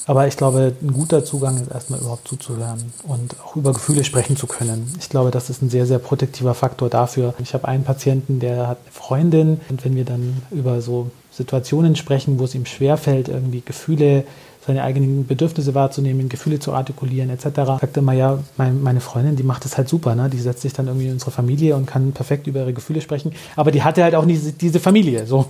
[0.07, 4.37] Aber ich glaube, ein guter Zugang ist erstmal überhaupt zuzuhören und auch über Gefühle sprechen
[4.37, 4.93] zu können.
[4.99, 7.35] Ich glaube, das ist ein sehr, sehr protektiver Faktor dafür.
[7.39, 11.95] Ich habe einen Patienten, der hat eine Freundin und wenn wir dann über so Situationen
[11.95, 14.25] sprechen, wo es ihm schwerfällt, irgendwie Gefühle
[14.65, 17.45] seine eigenen Bedürfnisse wahrzunehmen, Gefühle zu artikulieren etc.
[17.81, 20.31] Sagt immer, ja, meine Freundin, die macht das halt super, ne?
[20.31, 23.33] Die setzt sich dann irgendwie in unsere Familie und kann perfekt über ihre Gefühle sprechen.
[23.57, 25.27] Aber die hatte halt auch nie diese Familie.
[25.27, 25.47] So.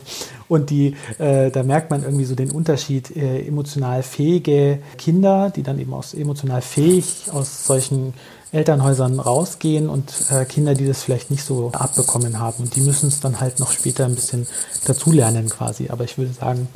[0.49, 5.63] Und die, äh, da merkt man irgendwie so den Unterschied, äh, emotional fähige Kinder, die
[5.63, 8.15] dann eben aus emotional fähig aus solchen
[8.53, 12.65] Elternhäusern rausgehen und äh, Kinder, die das vielleicht nicht so abbekommen haben.
[12.65, 14.47] Und die müssen es dann halt noch später ein bisschen
[14.87, 15.89] dazulernen quasi.
[15.89, 16.69] Aber ich würde sagen,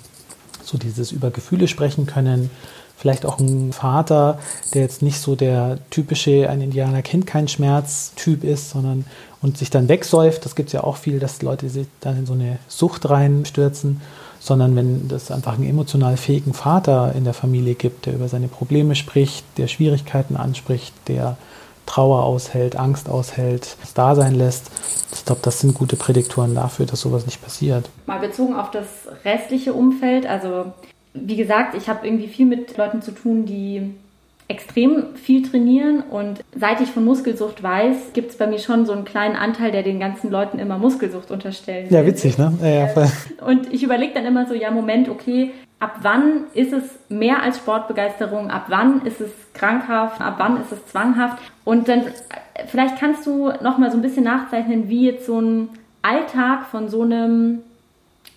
[0.66, 2.50] so dieses über Gefühle sprechen können.
[2.98, 4.38] Vielleicht auch ein Vater,
[4.72, 9.04] der jetzt nicht so der typische, ein Indianer kennt keinen Schmerz-Typ ist, sondern
[9.42, 10.44] und sich dann wegsäuft.
[10.44, 14.00] Das gibt es ja auch viel, dass Leute sich dann in so eine Sucht reinstürzen,
[14.40, 18.48] sondern wenn es einfach einen emotional fähigen Vater in der Familie gibt, der über seine
[18.48, 21.36] Probleme spricht, der Schwierigkeiten anspricht, der
[21.84, 24.70] Trauer aushält, Angst aushält, es da sein lässt.
[25.26, 27.90] Ich glaube, das sind gute Prädiktoren dafür, dass sowas nicht passiert.
[28.06, 28.86] Mal bezogen auf das
[29.24, 30.72] restliche Umfeld, also
[31.14, 33.92] wie gesagt, ich habe irgendwie viel mit Leuten zu tun, die
[34.48, 38.92] extrem viel trainieren und seit ich von Muskelsucht weiß, gibt es bei mir schon so
[38.92, 41.96] einen kleinen Anteil, der den ganzen Leuten immer Muskelsucht unterstellen will.
[41.96, 42.52] Ja, witzig, ne?
[42.62, 43.10] Ja, ja,
[43.46, 47.58] und ich überlege dann immer so, ja, Moment, okay, ab wann ist es mehr als
[47.58, 52.02] Sportbegeisterung, ab wann ist es krankhaft, ab wann ist es zwanghaft und dann
[52.68, 55.70] vielleicht kannst du noch mal so ein bisschen nachzeichnen, wie jetzt so ein
[56.02, 57.62] Alltag von so einem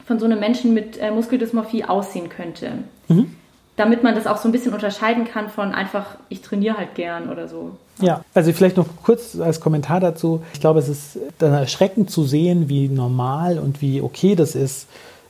[0.05, 2.71] von so einem Menschen mit äh, Muskeldysmorphie aussehen könnte.
[3.09, 3.35] Mhm
[3.79, 7.29] damit man das auch so ein bisschen unterscheiden kann von einfach, ich trainiere halt gern
[7.29, 7.71] oder so.
[8.01, 10.43] Ja, also vielleicht noch kurz als Kommentar dazu.
[10.53, 14.87] Ich glaube, es ist dann erschreckend zu sehen, wie normal und wie okay das ist,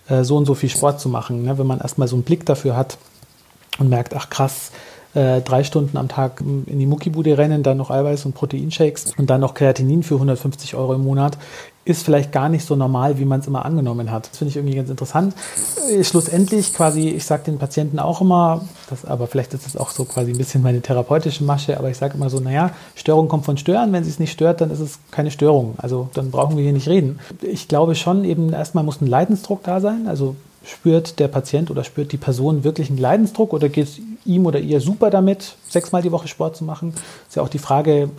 [0.08, 1.60] äh, so und so viel Sport zu machen, ne?
[1.60, 2.98] wenn man erstmal so einen Blick dafür hat
[3.78, 4.72] und merkt, ach krass,
[5.14, 9.30] äh, drei Stunden am Tag in die Muckibude rennen, dann noch Eiweiß und Proteinshakes und
[9.30, 11.38] dann noch Kreatinin für 150 Euro im Monat,
[11.86, 14.30] ist vielleicht gar nicht so normal, wie man es immer angenommen hat.
[14.30, 15.34] Das finde ich irgendwie ganz interessant.
[15.90, 19.90] Äh, schlussendlich quasi, ich sage den Patienten auch immer, das, aber vielleicht ist das auch
[19.90, 23.46] so quasi ein bisschen meine therapeutische Masche, aber ich sage immer so, naja, Störung kommt
[23.46, 23.92] von Stören.
[23.94, 25.76] Wenn sie es nicht stört, dann ist es keine Störung.
[25.78, 27.20] Also dann brauchen wir hier nicht reden.
[27.42, 30.08] Ich glaube schon eben, erstmal muss ein Leidensdruck da sein.
[30.08, 34.46] Also spürt der Patient oder spürt die Person wirklich einen Leidensdruck oder geht es ihm
[34.46, 36.94] oder ihr super damit, sechsmal die Woche Sport zu machen?
[37.28, 38.10] Ist ja auch die Frage,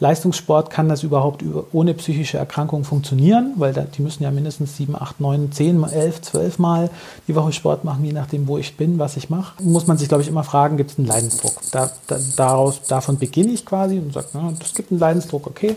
[0.00, 3.52] Leistungssport, kann das überhaupt ohne psychische Erkrankung funktionieren?
[3.56, 6.90] Weil da, die müssen ja mindestens sieben, acht, neun, zehn, elf, zwölf Mal
[7.28, 9.62] die Woche Sport machen, je nachdem, wo ich bin, was ich mache.
[9.62, 11.52] Muss man sich, glaube ich, immer fragen, gibt es einen Leidensdruck?
[11.70, 14.28] Da, da, daraus, davon beginne ich quasi und sage,
[14.60, 15.76] es gibt einen Leidensdruck, okay.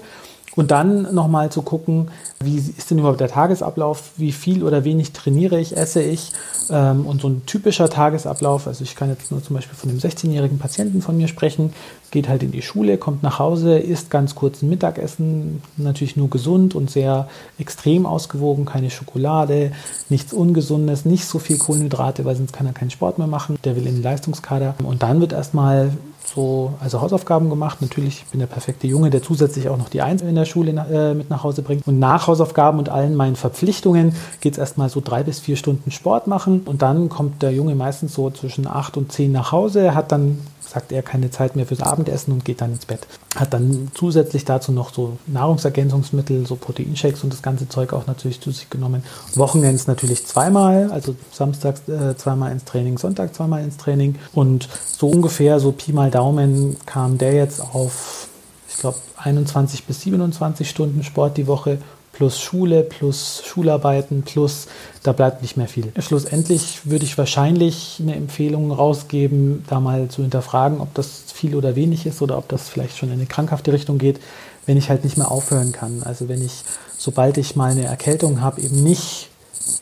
[0.55, 5.11] Und dann nochmal zu gucken, wie ist denn überhaupt der Tagesablauf, wie viel oder wenig
[5.11, 6.31] trainiere ich, esse ich.
[6.69, 9.99] Ähm, und so ein typischer Tagesablauf, also ich kann jetzt nur zum Beispiel von einem
[9.99, 11.73] 16-jährigen Patienten von mir sprechen,
[12.11, 16.29] geht halt in die Schule, kommt nach Hause, isst ganz kurz ein Mittagessen, natürlich nur
[16.29, 19.71] gesund und sehr extrem ausgewogen, keine Schokolade,
[20.09, 23.57] nichts Ungesundes, nicht so viel Kohlenhydrate, weil sonst kann er keinen Sport mehr machen.
[23.63, 24.75] Der will in den Leistungskader.
[24.83, 25.91] Und dann wird erstmal
[26.25, 27.81] so, also Hausaufgaben gemacht.
[27.81, 30.71] Natürlich, ich bin der perfekte Junge, der zusätzlich auch noch die Eins in der Schule
[30.71, 31.87] äh, mit nach Hause bringt.
[31.87, 35.91] Und nach Hausaufgaben und allen meinen Verpflichtungen geht es erstmal so drei bis vier Stunden
[35.91, 36.61] Sport machen.
[36.65, 40.39] Und dann kommt der Junge meistens so zwischen acht und zehn nach Hause, hat dann
[40.67, 43.07] sagt er keine Zeit mehr fürs Abendessen und geht dann ins Bett.
[43.35, 48.41] Hat dann zusätzlich dazu noch so Nahrungsergänzungsmittel, so Proteinshakes und das ganze Zeug auch natürlich
[48.41, 49.03] zu sich genommen.
[49.35, 55.09] Wochenends natürlich zweimal, also samstags äh, zweimal ins Training, Sonntag zweimal ins Training und so
[55.09, 58.27] ungefähr so Pi mal Daumen kam der jetzt auf,
[58.69, 61.79] ich glaube, 21 bis 27 Stunden Sport die Woche
[62.13, 64.67] plus Schule, plus Schularbeiten, plus
[65.01, 65.91] da bleibt nicht mehr viel.
[65.99, 71.75] Schlussendlich würde ich wahrscheinlich eine Empfehlung rausgeben, da mal zu hinterfragen, ob das viel oder
[71.75, 74.21] wenig ist oder ob das vielleicht schon in eine krankhafte Richtung geht,
[74.65, 76.03] wenn ich halt nicht mehr aufhören kann.
[76.03, 76.63] Also wenn ich,
[76.97, 79.29] sobald ich mal eine Erkältung habe, eben nicht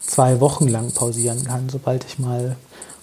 [0.02, 2.56] zwei Wochen lang pausieren kann, sobald ich mal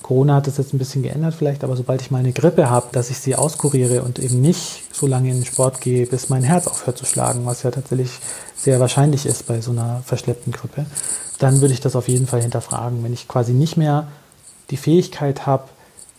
[0.02, 2.86] Corona hat das jetzt ein bisschen geändert vielleicht, aber sobald ich mal eine Grippe habe,
[2.92, 6.42] dass ich sie auskuriere und eben nicht so lange in den Sport gehe, bis mein
[6.42, 8.10] Herz aufhört zu schlagen, was ja tatsächlich
[8.56, 10.86] sehr wahrscheinlich ist bei so einer verschleppten Grippe,
[11.38, 13.02] dann würde ich das auf jeden Fall hinterfragen.
[13.04, 14.08] Wenn ich quasi nicht mehr
[14.70, 15.68] die Fähigkeit habe,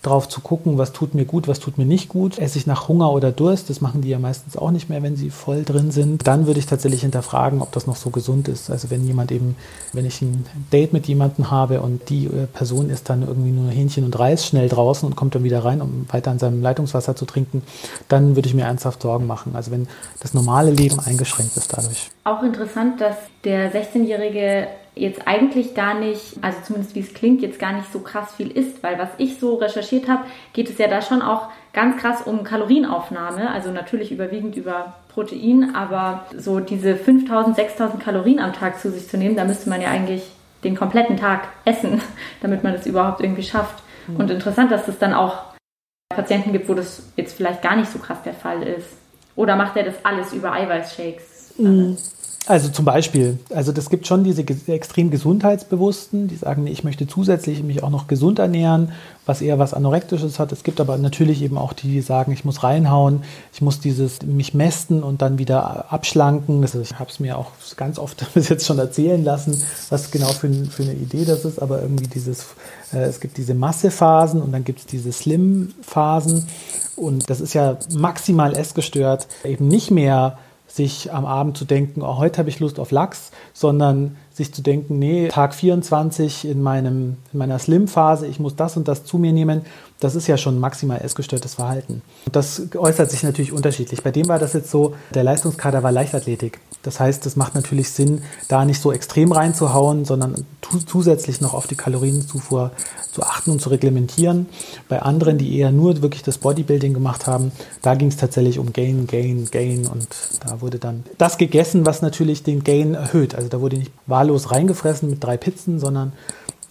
[0.02, 2.40] drauf zu gucken, was tut mir gut, was tut mir nicht gut.
[2.40, 5.18] Esse ich nach Hunger oder Durst, das machen die ja meistens auch nicht mehr, wenn
[5.18, 6.26] sie voll drin sind.
[6.26, 8.70] Dann würde ich tatsächlich hinterfragen, ob das noch so gesund ist.
[8.70, 9.56] Also wenn jemand eben,
[9.92, 13.70] wenn ich ein Date mit jemandem habe und die äh, Person ist dann irgendwie nur
[13.70, 17.16] Hähnchen und Reis schnell draußen und kommt dann wieder rein, um weiter an seinem Leitungswasser
[17.16, 17.62] zu trinken,
[18.08, 19.56] dann würde ich mir ernsthaft Sorgen machen.
[19.56, 19.88] Also wenn
[20.22, 22.10] das normale Leben eingeschränkt ist dadurch.
[22.24, 24.68] Auch interessant, dass der 16-Jährige
[25.00, 28.52] jetzt eigentlich gar nicht, also zumindest wie es klingt, jetzt gar nicht so krass viel
[28.52, 32.22] isst, weil was ich so recherchiert habe, geht es ja da schon auch ganz krass
[32.24, 38.80] um Kalorienaufnahme, also natürlich überwiegend über Protein, aber so diese 5000, 6000 Kalorien am Tag
[38.80, 40.24] zu sich zu nehmen, da müsste man ja eigentlich
[40.64, 42.02] den kompletten Tag essen,
[42.42, 43.82] damit man das überhaupt irgendwie schafft.
[44.08, 44.18] Mhm.
[44.18, 45.44] Und interessant, dass es dann auch
[46.14, 48.90] Patienten gibt, wo das jetzt vielleicht gar nicht so krass der Fall ist.
[49.36, 51.54] Oder macht er das alles über Eiweißshakes?
[51.58, 51.98] Mhm.
[52.50, 57.62] Also zum Beispiel, also das gibt schon diese extrem Gesundheitsbewussten, die sagen, ich möchte zusätzlich
[57.62, 58.92] mich auch noch gesund ernähren,
[59.28, 60.52] was eher was Anorektisches hat.
[60.52, 63.22] Es gibt aber natürlich eben auch die, die sagen, ich muss reinhauen,
[63.54, 66.64] ich muss dieses mich mästen und dann wieder abschlanken.
[66.64, 70.30] Ist, ich habe es mir auch ganz oft bis jetzt schon erzählen lassen, was genau
[70.30, 72.48] für, für eine Idee das ist, aber irgendwie dieses,
[72.92, 76.48] äh, es gibt diese Massephasen und dann gibt es diese Slim-Phasen
[76.96, 82.18] und das ist ja maximal essgestört, eben nicht mehr sich am Abend zu denken, oh,
[82.18, 87.18] heute habe ich Lust auf Lachs, sondern sich zu denken, nee, Tag 24 in, meinem,
[87.34, 89.66] in meiner Slim-Phase, ich muss das und das zu mir nehmen,
[90.00, 92.02] das ist ja schon maximal essgestörtes Verhalten.
[92.26, 94.02] Und das äußert sich natürlich unterschiedlich.
[94.02, 96.60] Bei dem war das jetzt so, der Leistungskader war Leichtathletik.
[96.84, 100.46] Das heißt, es macht natürlich Sinn, da nicht so extrem reinzuhauen, sondern
[100.88, 102.72] zusätzlich noch auf die Kalorienzufuhr
[103.12, 104.48] zu achten und zu reglementieren.
[104.88, 108.72] Bei anderen, die eher nur wirklich das Bodybuilding gemacht haben, da ging es tatsächlich um
[108.72, 110.08] Gain, Gain, Gain und
[110.46, 113.36] da wurde dann das gegessen, was natürlich den Gain erhöht.
[113.36, 116.14] Also da wurde nicht wahllos reingefressen mit drei Pizzen, sondern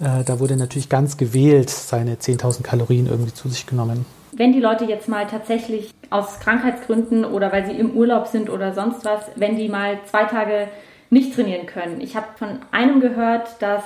[0.00, 4.06] äh, da wurde natürlich ganz gewählt seine 10.000 Kalorien irgendwie zu sich genommen.
[4.32, 8.73] Wenn die Leute jetzt mal tatsächlich aus Krankheitsgründen oder weil sie im Urlaub sind oder
[8.75, 10.68] sonst was, wenn die mal zwei Tage
[11.10, 12.00] nicht trainieren können.
[12.00, 13.83] Ich habe von einem gehört, dass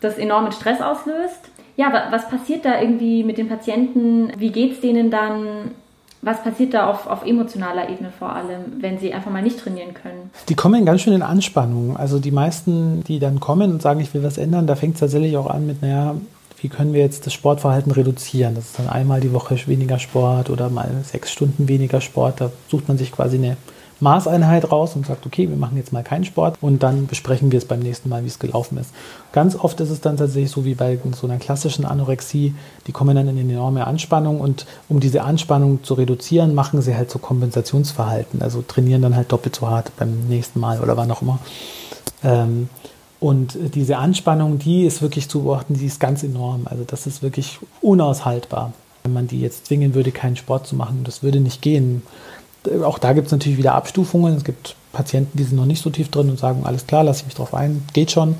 [0.00, 1.50] das enormen Stress auslöst.
[1.76, 4.32] Ja, was passiert da irgendwie mit den Patienten?
[4.36, 5.72] Wie geht es denen dann?
[6.22, 9.94] Was passiert da auf, auf emotionaler Ebene vor allem, wenn sie einfach mal nicht trainieren
[9.94, 10.30] können?
[10.48, 11.96] Die kommen ganz schön in Anspannung.
[11.96, 15.00] Also die meisten, die dann kommen und sagen, ich will was ändern, da fängt es
[15.00, 16.14] tatsächlich auch an mit, naja,
[16.60, 18.54] wie können wir jetzt das Sportverhalten reduzieren?
[18.54, 22.42] Das ist dann einmal die Woche weniger Sport oder mal sechs Stunden weniger Sport.
[22.42, 23.56] Da sucht man sich quasi eine
[24.00, 27.58] Maßeinheit raus und sagt, okay, wir machen jetzt mal keinen Sport und dann besprechen wir
[27.58, 28.90] es beim nächsten Mal, wie es gelaufen ist.
[29.32, 32.54] Ganz oft ist es dann tatsächlich so wie bei so einer klassischen Anorexie,
[32.86, 36.96] die kommen dann in eine enorme Anspannung und um diese Anspannung zu reduzieren, machen sie
[36.96, 41.10] halt so Kompensationsverhalten, also trainieren dann halt doppelt so hart beim nächsten Mal oder wann
[41.10, 41.38] auch immer.
[42.22, 42.68] Ähm,
[43.20, 46.62] und diese Anspannung, die ist wirklich zu beobachten, die ist ganz enorm.
[46.64, 48.72] Also das ist wirklich unaushaltbar.
[49.02, 52.02] Wenn man die jetzt zwingen würde, keinen Sport zu machen, das würde nicht gehen.
[52.84, 54.36] Auch da gibt es natürlich wieder Abstufungen.
[54.36, 57.20] Es gibt Patienten, die sind noch nicht so tief drin und sagen, alles klar, lasse
[57.20, 58.36] ich mich drauf ein, geht schon.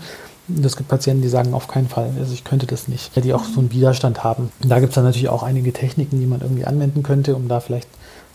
[0.49, 3.33] Und es gibt Patienten, die sagen, auf keinen Fall, also ich könnte das nicht, die
[3.33, 4.51] auch so einen Widerstand haben.
[4.63, 7.49] Und da gibt es dann natürlich auch einige Techniken, die man irgendwie anwenden könnte, um
[7.49, 7.89] da vielleicht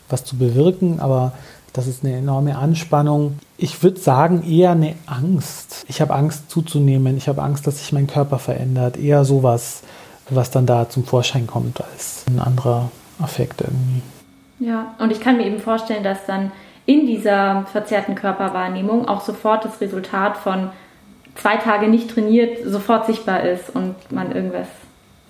[0.10, 1.34] was zu bewirken, aber
[1.74, 3.40] das ist eine enorme Anspannung.
[3.58, 5.84] Ich würde sagen, eher eine Angst.
[5.90, 8.96] Ich habe Angst zuzunehmen, ich habe Angst, dass sich mein Körper verändert.
[8.98, 9.82] Eher sowas,
[10.30, 14.02] was dann da zum Vorschein kommt, als ein anderer Affekt irgendwie.
[14.66, 16.52] Ja, und ich kann mir eben vorstellen, dass dann
[16.88, 20.70] in dieser verzerrten Körperwahrnehmung auch sofort das Resultat von
[21.36, 24.68] zwei Tage nicht trainiert sofort sichtbar ist und man irgendwas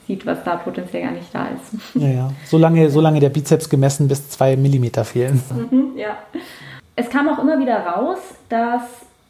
[0.08, 1.96] sieht, was da potenziell gar nicht da ist.
[1.96, 2.32] Ja, ja.
[2.46, 5.42] Solange, solange der Bizeps gemessen bis zwei Millimeter fehlen.
[5.70, 6.18] Mhm, ja.
[6.96, 8.84] Es kam auch immer wieder raus, dass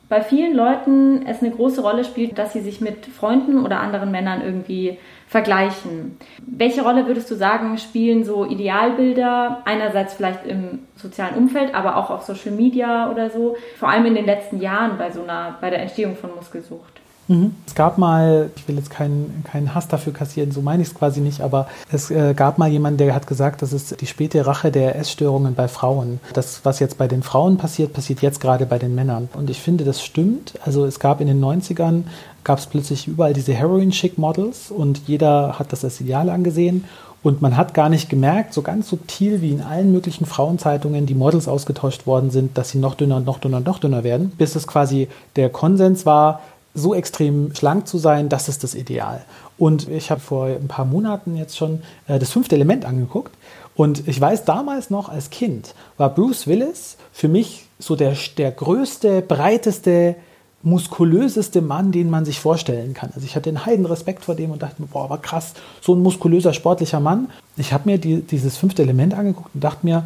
[0.08, 4.12] bei vielen Leuten es eine große Rolle spielt, dass sie sich mit Freunden oder anderen
[4.12, 5.00] Männern irgendwie
[5.36, 6.18] vergleichen.
[6.48, 12.10] Welche Rolle würdest du sagen, spielen so Idealbilder einerseits vielleicht im sozialen Umfeld, aber auch
[12.10, 15.70] auf Social Media oder so, vor allem in den letzten Jahren bei so einer, bei
[15.70, 17.02] der Entstehung von Muskelsucht?
[17.28, 17.56] Mhm.
[17.66, 20.96] Es gab mal, ich will jetzt keinen, keinen Hass dafür kassieren, so meine ich es
[20.96, 24.46] quasi nicht, aber es äh, gab mal jemanden, der hat gesagt, das ist die späte
[24.46, 26.20] Rache der Essstörungen bei Frauen.
[26.34, 29.30] Das, was jetzt bei den Frauen passiert, passiert jetzt gerade bei den Männern.
[29.34, 30.54] Und ich finde, das stimmt.
[30.66, 32.04] Also es gab in den 90ern,
[32.44, 36.86] gab es plötzlich überall diese Heroin-Chic-Models und jeder hat das als Ideal angesehen.
[37.24, 41.16] Und man hat gar nicht gemerkt, so ganz subtil wie in allen möglichen Frauenzeitungen die
[41.16, 44.32] Models ausgetauscht worden sind, dass sie noch dünner und noch dünner und noch dünner werden,
[44.38, 46.42] bis es quasi der Konsens war,
[46.76, 49.24] so extrem schlank zu sein, das ist das Ideal.
[49.58, 53.34] Und ich habe vor ein paar Monaten jetzt schon äh, das fünfte Element angeguckt.
[53.76, 58.52] Und ich weiß damals noch als Kind war Bruce Willis für mich so der, der
[58.52, 60.16] größte, breiteste,
[60.64, 63.12] muskulöseste Mann, den man sich vorstellen kann.
[63.14, 65.94] Also ich hatte einen heiden Respekt vor dem und dachte mir, boah, aber krass, so
[65.94, 67.30] ein muskulöser, sportlicher Mann.
[67.56, 70.06] Ich habe mir die, dieses fünfte Element angeguckt und dachte mir,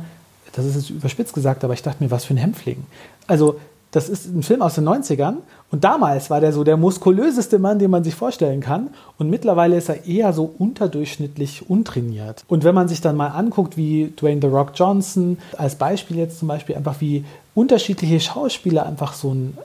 [0.54, 2.86] das ist jetzt überspitzt gesagt, aber ich dachte mir, was für ein Hemdpflegen.
[3.28, 3.60] Also
[3.92, 5.38] das ist ein Film aus den 90ern
[5.72, 9.78] und damals war der so der muskulöseste Mann, den man sich vorstellen kann und mittlerweile
[9.78, 12.44] ist er eher so unterdurchschnittlich untrainiert.
[12.48, 16.40] Und wenn man sich dann mal anguckt, wie Dwayne The Rock Johnson als Beispiel jetzt
[16.40, 17.26] zum Beispiel einfach wie
[17.56, 19.58] unterschiedliche Schauspieler einfach so ein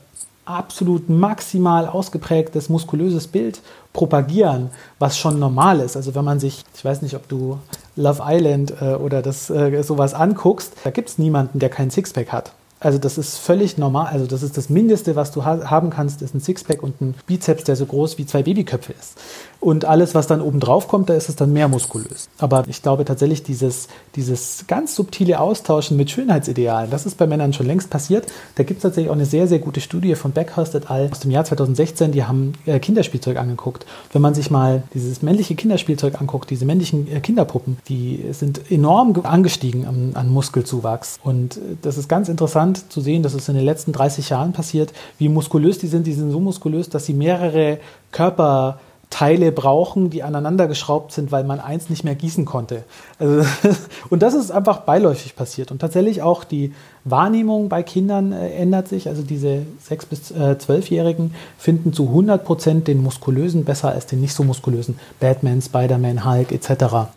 [0.46, 3.60] absolut maximal ausgeprägtes muskulöses Bild
[3.92, 5.96] propagieren, was schon normal ist.
[5.96, 7.58] Also wenn man sich, ich weiß nicht, ob du
[7.96, 12.32] Love Island äh, oder das äh, sowas anguckst, da gibt es niemanden, der keinen Sixpack
[12.32, 12.52] hat.
[12.84, 14.08] Also das ist völlig normal.
[14.08, 17.14] Also das ist das Mindeste, was du ha haben kannst, ist ein Sixpack und ein
[17.26, 19.18] Bizeps, der so groß wie zwei Babyköpfe ist.
[19.64, 22.28] Und alles, was dann oben drauf kommt, da ist es dann mehr muskulös.
[22.36, 27.54] Aber ich glaube tatsächlich, dieses, dieses ganz subtile Austauschen mit Schönheitsidealen, das ist bei Männern
[27.54, 28.26] schon längst passiert.
[28.56, 31.08] Da gibt es tatsächlich auch eine sehr, sehr gute Studie von Beckhurst et al.
[31.10, 32.12] aus dem Jahr 2016.
[32.12, 33.86] Die haben äh, Kinderspielzeug angeguckt.
[34.12, 39.18] Wenn man sich mal dieses männliche Kinderspielzeug anguckt, diese männlichen äh, Kinderpuppen, die sind enorm
[39.22, 41.20] angestiegen an, an Muskelzuwachs.
[41.24, 44.52] Und äh, das ist ganz interessant zu sehen, dass es in den letzten 30 Jahren
[44.52, 46.06] passiert, wie muskulös die sind.
[46.06, 47.78] Die sind so muskulös, dass sie mehrere
[48.12, 48.78] Körper
[49.14, 52.82] Teile brauchen, die aneinander geschraubt sind, weil man eins nicht mehr gießen konnte.
[53.20, 53.44] Also,
[54.10, 55.70] und das ist einfach beiläufig passiert.
[55.70, 59.06] Und tatsächlich auch die Wahrnehmung bei Kindern äh, ändert sich.
[59.06, 64.20] Also diese 6- bis äh, 12-Jährigen finden zu 100 Prozent den muskulösen besser als den
[64.20, 64.98] nicht so muskulösen.
[65.20, 66.66] Batman, Spider-Man, Hulk etc.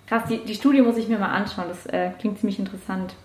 [0.06, 1.66] Krass, die, die, Studie muss ich mir mal anschauen.
[1.68, 3.16] Das äh, klingt ziemlich interessant.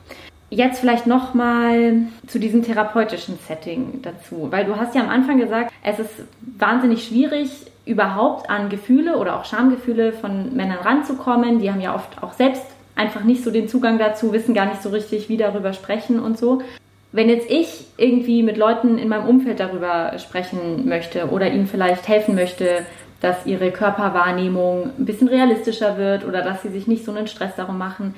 [0.49, 5.71] Jetzt vielleicht nochmal zu diesem therapeutischen Setting dazu, weil du hast ja am Anfang gesagt,
[5.83, 6.11] es ist
[6.59, 7.51] wahnsinnig schwierig,
[7.85, 11.59] überhaupt an Gefühle oder auch Schamgefühle von Männern ranzukommen.
[11.59, 12.65] Die haben ja oft auch selbst
[12.95, 16.39] einfach nicht so den Zugang dazu, wissen gar nicht so richtig, wie darüber sprechen und
[16.39, 16.63] so.
[17.11, 22.09] Wenn jetzt ich irgendwie mit Leuten in meinem Umfeld darüber sprechen möchte oder ihnen vielleicht
[22.09, 22.87] helfen möchte,
[23.21, 27.55] dass ihre Körperwahrnehmung ein bisschen realistischer wird oder dass sie sich nicht so einen Stress
[27.57, 28.15] darum machen,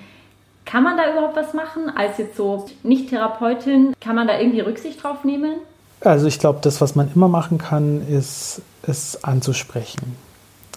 [0.65, 1.91] kann man da überhaupt was machen?
[1.95, 5.57] Als jetzt so Nicht-Therapeutin, kann man da irgendwie Rücksicht drauf nehmen?
[6.05, 10.17] Also ich glaube, das, was man immer machen kann, ist es anzusprechen.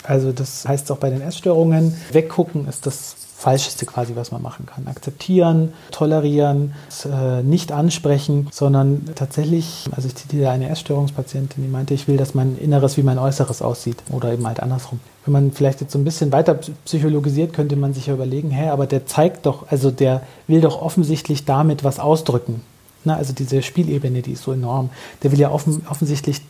[0.03, 4.65] Also das heißt auch bei den Essstörungen, weggucken ist das Falscheste quasi, was man machen
[4.65, 4.87] kann.
[4.87, 6.73] Akzeptieren, tolerieren,
[7.05, 12.33] äh, nicht ansprechen, sondern tatsächlich, also ich zitiere eine Essstörungspatientin, die meinte, ich will, dass
[12.33, 14.99] mein Inneres wie mein Äußeres aussieht oder eben halt andersrum.
[15.25, 18.69] Wenn man vielleicht jetzt so ein bisschen weiter psychologisiert, könnte man sich ja überlegen, hä,
[18.69, 22.61] aber der zeigt doch, also der will doch offensichtlich damit was ausdrücken.
[23.07, 24.89] Na, also diese Spielebene, die ist so enorm.
[25.23, 26.41] Der will ja offen, offensichtlich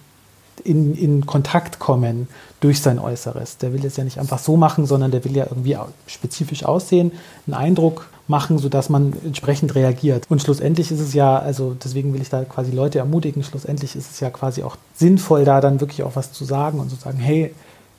[0.63, 2.27] in, in Kontakt kommen
[2.59, 3.57] durch sein Äußeres.
[3.57, 5.77] Der will es ja nicht einfach so machen, sondern der will ja irgendwie
[6.07, 7.11] spezifisch aussehen,
[7.45, 10.25] einen Eindruck machen, sodass man entsprechend reagiert.
[10.29, 14.11] Und schlussendlich ist es ja, also deswegen will ich da quasi Leute ermutigen, schlussendlich ist
[14.11, 17.19] es ja quasi auch sinnvoll, da dann wirklich auch was zu sagen und zu sagen,
[17.19, 17.53] hey,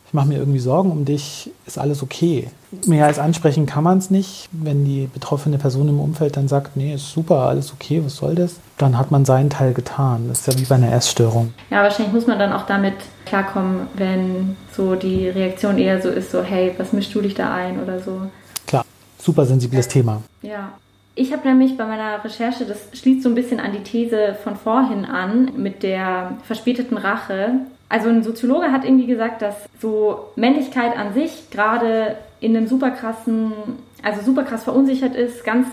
[0.09, 2.49] ich mache mir irgendwie Sorgen um dich, ist alles okay.
[2.87, 4.49] Mehr als ansprechen kann man es nicht.
[4.53, 8.35] Wenn die betroffene Person im Umfeld dann sagt, nee, ist super, alles okay, was soll
[8.35, 8.57] das?
[8.79, 10.25] Dann hat man seinen Teil getan.
[10.29, 11.53] Das ist ja wie bei einer Essstörung.
[11.69, 12.95] Ja, wahrscheinlich muss man dann auch damit
[13.27, 17.53] klarkommen, wenn so die Reaktion eher so ist, so, hey, was mischst du dich da
[17.53, 18.23] ein oder so.
[18.67, 18.87] Klar,
[19.19, 20.23] super sensibles Thema.
[20.41, 20.71] Ja.
[21.17, 24.57] Ich habe nämlich bei meiner Recherche, das schließt so ein bisschen an die These von
[24.57, 27.55] vorhin an, mit der verspäteten Rache,
[27.89, 32.91] also ein Soziologe hat irgendwie gesagt, dass so Männlichkeit an sich gerade in einem super
[32.91, 33.53] krassen,
[34.03, 35.67] also super krass verunsichert ist, ganz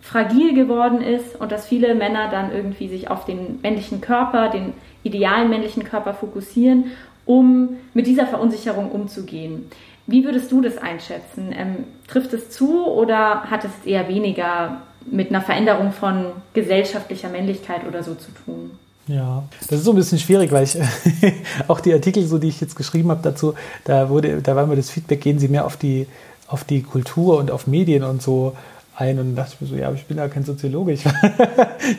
[0.00, 4.72] fragil geworden ist und dass viele Männer dann irgendwie sich auf den männlichen Körper, den
[5.02, 6.92] idealen männlichen Körper fokussieren,
[7.26, 9.70] um mit dieser Verunsicherung umzugehen.
[10.06, 11.54] Wie würdest du das einschätzen?
[11.54, 17.86] Ähm, trifft es zu oder hat es eher weniger mit einer Veränderung von gesellschaftlicher Männlichkeit
[17.86, 18.70] oder so zu tun?
[19.08, 20.78] Ja, das ist so ein bisschen schwierig, weil ich
[21.68, 23.54] auch die Artikel, so die ich jetzt geschrieben habe dazu,
[23.84, 26.06] da wurde, da war mir das Feedback, gehen Sie mehr auf die,
[26.46, 28.54] auf die Kultur und auf Medien und so
[28.96, 31.04] ein und dachte ich mir so, ja, aber ich bin ja kein Soziologe, ich,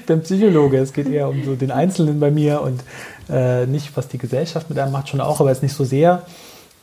[0.05, 0.78] bin Psychologe.
[0.78, 2.84] Es geht eher um so den Einzelnen bei mir und
[3.30, 6.24] äh, nicht, was die Gesellschaft mit einem macht, schon auch, aber jetzt nicht so sehr.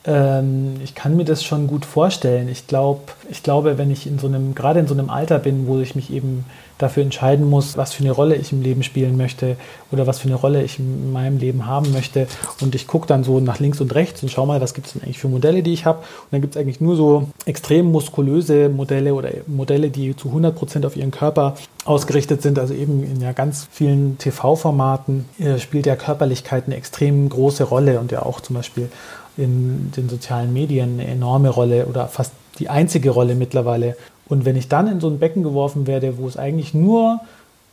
[0.07, 2.49] Ähm, ich kann mir das schon gut vorstellen.
[2.49, 5.67] Ich glaube, ich glaube, wenn ich in so einem, gerade in so einem Alter bin,
[5.67, 6.45] wo ich mich eben
[6.79, 9.57] dafür entscheiden muss, was für eine Rolle ich im Leben spielen möchte
[9.91, 12.29] oder was für eine Rolle ich in meinem Leben haben möchte.
[12.61, 14.93] Und ich gucke dann so nach links und rechts und schaue mal, was gibt es
[14.93, 15.99] denn eigentlich für Modelle, die ich habe.
[15.99, 20.55] Und dann gibt es eigentlich nur so extrem muskulöse Modelle oder Modelle, die zu 100
[20.55, 21.55] Prozent auf ihren Körper
[21.85, 22.59] ausgerichtet sind.
[22.59, 27.99] Also eben in ja ganz vielen TV-Formaten äh, spielt ja Körperlichkeit eine extrem große Rolle
[28.01, 28.91] und ja auch zum Beispiel
[29.37, 33.97] in den sozialen Medien eine enorme Rolle oder fast die einzige Rolle mittlerweile.
[34.28, 37.20] Und wenn ich dann in so ein Becken geworfen werde, wo es eigentlich nur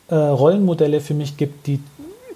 [0.09, 1.80] äh, Rollenmodelle für mich gibt, die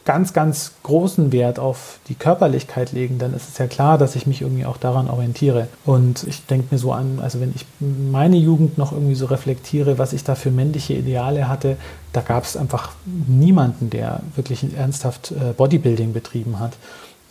[0.08, 4.26] ganz, ganz großen Wert auf die Körperlichkeit legen, dann ist es ja klar, dass ich
[4.26, 5.68] mich irgendwie auch daran orientiere.
[5.86, 9.98] Und ich denke mir so an, also wenn ich meine Jugend noch irgendwie so reflektiere,
[9.98, 11.76] was ich da für männliche Ideale hatte,
[12.14, 16.72] da gab es einfach niemanden, der wirklich ernsthaft äh, Bodybuilding betrieben hat.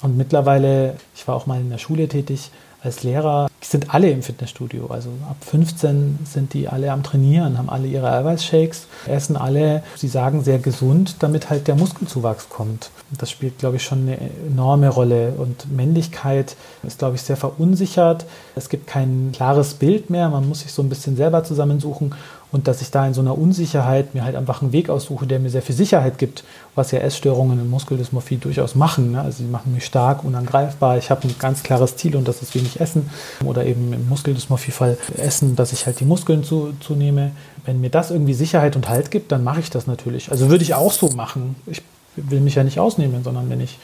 [0.06, 4.22] Und mittlerweile, ich war auch mal in der Schule tätig, als Lehrer sind alle im
[4.22, 4.86] Fitnessstudio.
[4.86, 10.06] Also ab 15 sind die alle am Trainieren, haben alle ihre Eiweißshakes, essen alle, sie
[10.06, 12.90] sagen sehr gesund, damit halt der Muskelzuwachs kommt.
[13.18, 15.32] Das spielt, glaube ich, schon eine enorme Rolle.
[15.36, 16.54] Und Männlichkeit
[16.84, 18.26] ist, glaube ich, sehr verunsichert.
[18.54, 20.28] Es gibt kein klares Bild mehr.
[20.28, 22.14] Man muss sich so ein bisschen selber zusammensuchen
[22.56, 25.38] und dass ich da in so einer Unsicherheit mir halt einfach einen Weg aussuche, der
[25.38, 26.42] mir sehr viel Sicherheit gibt,
[26.74, 29.12] was ja Essstörungen und Muskeldysmorphie durchaus machen.
[29.12, 29.20] Ne?
[29.20, 30.96] Also sie machen mich stark, unangreifbar.
[30.96, 33.10] Ich habe ein ganz klares Ziel und das ist wenig Essen
[33.44, 37.32] oder eben im Muskeldysmorphie-Fall Essen, dass ich halt die Muskeln zu, zunehme.
[37.66, 40.30] Wenn mir das irgendwie Sicherheit und Halt gibt, dann mache ich das natürlich.
[40.30, 41.56] Also würde ich auch so machen.
[41.66, 41.82] Ich
[42.16, 43.78] will mich ja nicht ausnehmen, sondern wenn ich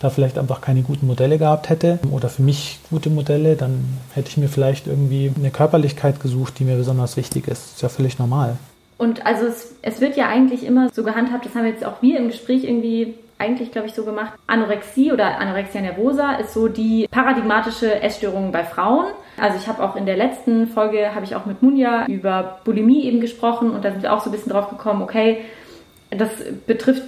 [0.00, 4.28] da vielleicht einfach keine guten Modelle gehabt hätte oder für mich gute Modelle, dann hätte
[4.28, 7.76] ich mir vielleicht irgendwie eine Körperlichkeit gesucht, die mir besonders wichtig ist.
[7.76, 8.56] Ist ja völlig normal.
[8.98, 12.18] Und also es, es wird ja eigentlich immer so gehandhabt, das haben jetzt auch wir
[12.18, 14.32] im Gespräch irgendwie eigentlich, glaube ich, so gemacht.
[14.46, 19.06] Anorexie oder Anorexia nervosa ist so die paradigmatische Essstörung bei Frauen.
[19.38, 23.04] Also ich habe auch in der letzten Folge, habe ich auch mit Munja über Bulimie
[23.04, 25.42] eben gesprochen und da sind wir auch so ein bisschen drauf gekommen, okay,
[26.10, 26.30] das
[26.66, 27.02] betrifft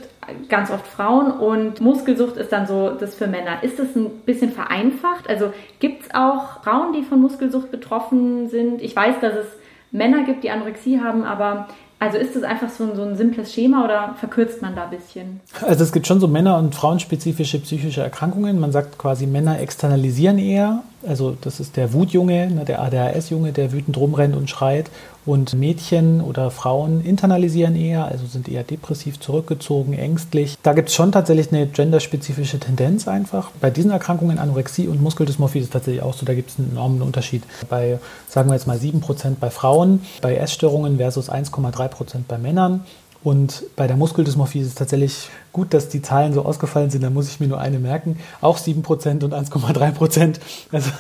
[0.49, 3.63] ganz oft Frauen und Muskelsucht ist dann so das für Männer.
[3.63, 5.29] Ist das ein bisschen vereinfacht?
[5.29, 8.83] Also gibt es auch Frauen, die von Muskelsucht betroffen sind?
[8.83, 9.47] Ich weiß, dass es
[9.91, 11.69] Männer gibt, die Anorexie haben, aber
[12.01, 14.91] also ist das einfach so ein, so ein simples Schema oder verkürzt man da ein
[14.91, 15.41] bisschen?
[15.63, 18.61] Also es gibt schon so Männer- und frauenspezifische psychische Erkrankungen.
[18.61, 20.85] Man sagt quasi, Männer externalisieren eher.
[21.07, 24.91] Also das ist der Wutjunge, ne, der ADHS-Junge, der wütend rumrennt und schreit.
[25.25, 30.57] Und Mädchen oder Frauen internalisieren eher, also sind eher depressiv, zurückgezogen, ängstlich.
[30.63, 33.51] Da gibt es schon tatsächlich eine genderspezifische Tendenz einfach.
[33.61, 36.71] Bei diesen Erkrankungen, Anorexie und Muskeldysmorphie, ist es tatsächlich auch so, da gibt es einen
[36.73, 37.43] enormen Unterschied.
[37.69, 42.85] Bei, sagen wir jetzt mal, 7% bei Frauen, bei Essstörungen versus 1,3% bei Männern.
[43.23, 45.29] Und bei der Muskeldysmorphie ist es tatsächlich
[45.59, 48.17] gut, dass die Zahlen so ausgefallen sind, da muss ich mir nur eine merken.
[48.41, 50.37] Auch 7% und 1,3%.
[50.71, 50.91] Also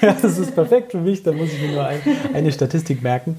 [0.00, 2.00] ja, das ist perfekt für mich, da muss ich mir nur ein,
[2.34, 3.36] eine Statistik merken.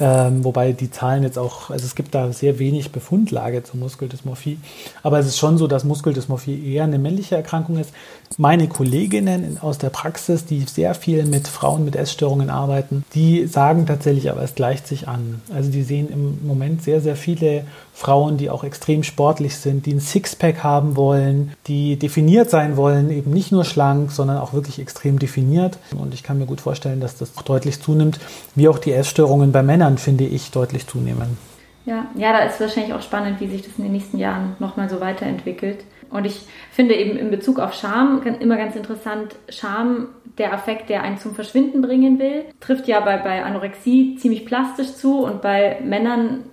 [0.00, 4.58] Ähm, wobei die Zahlen jetzt auch, also es gibt da sehr wenig Befundlage zur Muskeldysmorphie.
[5.02, 7.90] Aber es ist schon so, dass Muskeldysmorphie eher eine männliche Erkrankung ist.
[8.36, 13.86] Meine Kolleginnen aus der Praxis, die sehr viel mit Frauen mit Essstörungen arbeiten, die sagen
[13.86, 15.40] tatsächlich, aber es gleicht sich an.
[15.54, 17.64] Also die sehen im Moment sehr, sehr viele
[17.94, 23.08] Frauen, die auch extrem sportlich sind, die ein Sixpack haben wollen, die definiert sein wollen,
[23.10, 25.78] eben nicht nur schlank, sondern auch wirklich extrem definiert.
[25.96, 28.18] Und ich kann mir gut vorstellen, dass das auch deutlich zunimmt,
[28.56, 31.38] wie auch die Essstörungen bei Männern, finde ich, deutlich zunehmen.
[31.86, 34.88] Ja, ja, da ist wahrscheinlich auch spannend, wie sich das in den nächsten Jahren nochmal
[34.88, 35.84] so weiterentwickelt.
[36.10, 36.40] Und ich
[36.72, 40.08] finde eben in Bezug auf Scham immer ganz interessant, Scham,
[40.38, 44.94] der Affekt, der einen zum Verschwinden bringen will, trifft ja bei, bei Anorexie ziemlich plastisch
[44.94, 46.44] zu und bei Männern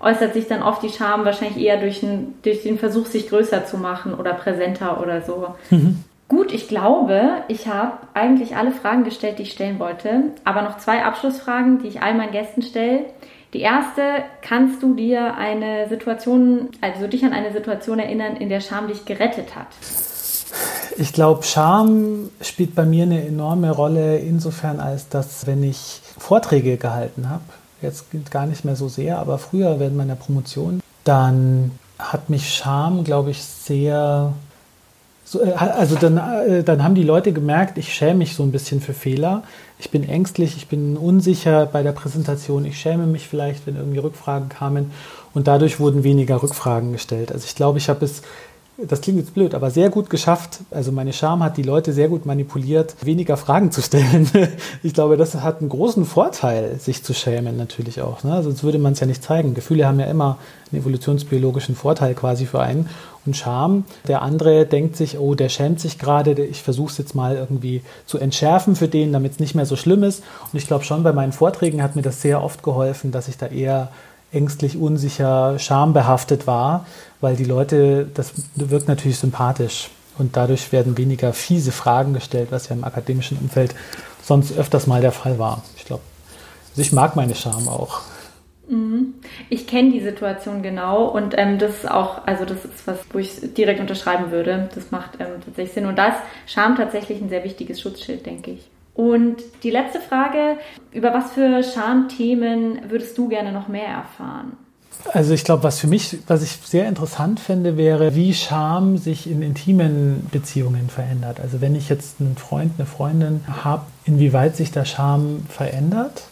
[0.00, 3.64] äußert sich dann oft die Scham wahrscheinlich eher durch, ein, durch den Versuch, sich größer
[3.66, 5.54] zu machen oder präsenter oder so.
[5.70, 6.04] Mhm.
[6.28, 10.78] Gut, ich glaube, ich habe eigentlich alle Fragen gestellt, die ich stellen wollte, aber noch
[10.78, 13.04] zwei Abschlussfragen, die ich all meinen Gästen stelle.
[13.52, 14.02] Die erste,
[14.42, 19.04] kannst du dir eine Situation, also dich an eine Situation erinnern, in der Scham dich
[19.04, 19.68] gerettet hat?
[20.98, 26.78] Ich glaube, Scham spielt bei mir eine enorme Rolle insofern, als dass, wenn ich Vorträge
[26.78, 27.42] gehalten habe,
[27.82, 33.04] jetzt gar nicht mehr so sehr, aber früher während meiner Promotion, dann hat mich Scham,
[33.04, 34.32] glaube ich, sehr.
[35.24, 38.52] So, äh, also dann, äh, dann haben die Leute gemerkt, ich schäme mich so ein
[38.52, 39.42] bisschen für Fehler.
[39.78, 43.98] Ich bin ängstlich, ich bin unsicher bei der Präsentation, ich schäme mich vielleicht, wenn irgendwie
[43.98, 44.92] Rückfragen kamen.
[45.34, 47.30] Und dadurch wurden weniger Rückfragen gestellt.
[47.30, 48.22] Also ich glaube, ich habe es
[48.78, 50.60] das klingt jetzt blöd, aber sehr gut geschafft.
[50.70, 54.30] Also meine Scham hat die Leute sehr gut manipuliert, weniger Fragen zu stellen.
[54.82, 58.22] Ich glaube, das hat einen großen Vorteil, sich zu schämen natürlich auch.
[58.22, 58.42] Ne?
[58.42, 59.54] Sonst würde man es ja nicht zeigen.
[59.54, 60.38] Gefühle haben ja immer
[60.70, 62.88] einen evolutionsbiologischen Vorteil quasi für einen.
[63.24, 67.14] Und Scham, der andere denkt sich, oh, der schämt sich gerade, ich versuche es jetzt
[67.14, 70.22] mal irgendwie zu entschärfen für den, damit es nicht mehr so schlimm ist.
[70.52, 73.36] Und ich glaube schon, bei meinen Vorträgen hat mir das sehr oft geholfen, dass ich
[73.36, 73.90] da eher
[74.32, 76.86] ängstlich, unsicher, schambehaftet war,
[77.20, 82.68] weil die Leute, das wirkt natürlich sympathisch und dadurch werden weniger fiese Fragen gestellt, was
[82.68, 83.74] ja im akademischen Umfeld
[84.22, 85.62] sonst öfters mal der Fall war.
[85.76, 86.02] Ich glaube,
[86.70, 88.02] also ich mag meine Scham auch.
[88.68, 89.14] Mhm.
[89.48, 93.18] Ich kenne die Situation genau und ähm, das ist auch, also das ist was, wo
[93.18, 94.68] ich direkt unterschreiben würde.
[94.74, 96.14] Das macht ähm, tatsächlich Sinn und das
[96.46, 98.68] Scham tatsächlich ein sehr wichtiges Schutzschild, denke ich.
[98.96, 100.56] Und die letzte Frage,
[100.92, 104.52] über was für Schamthemen würdest du gerne noch mehr erfahren?
[105.12, 109.30] Also ich glaube, was für mich, was ich sehr interessant finde, wäre, wie Scham sich
[109.30, 111.40] in intimen Beziehungen verändert.
[111.40, 116.24] Also wenn ich jetzt einen Freund, eine Freundin habe, inwieweit sich da Scham verändert,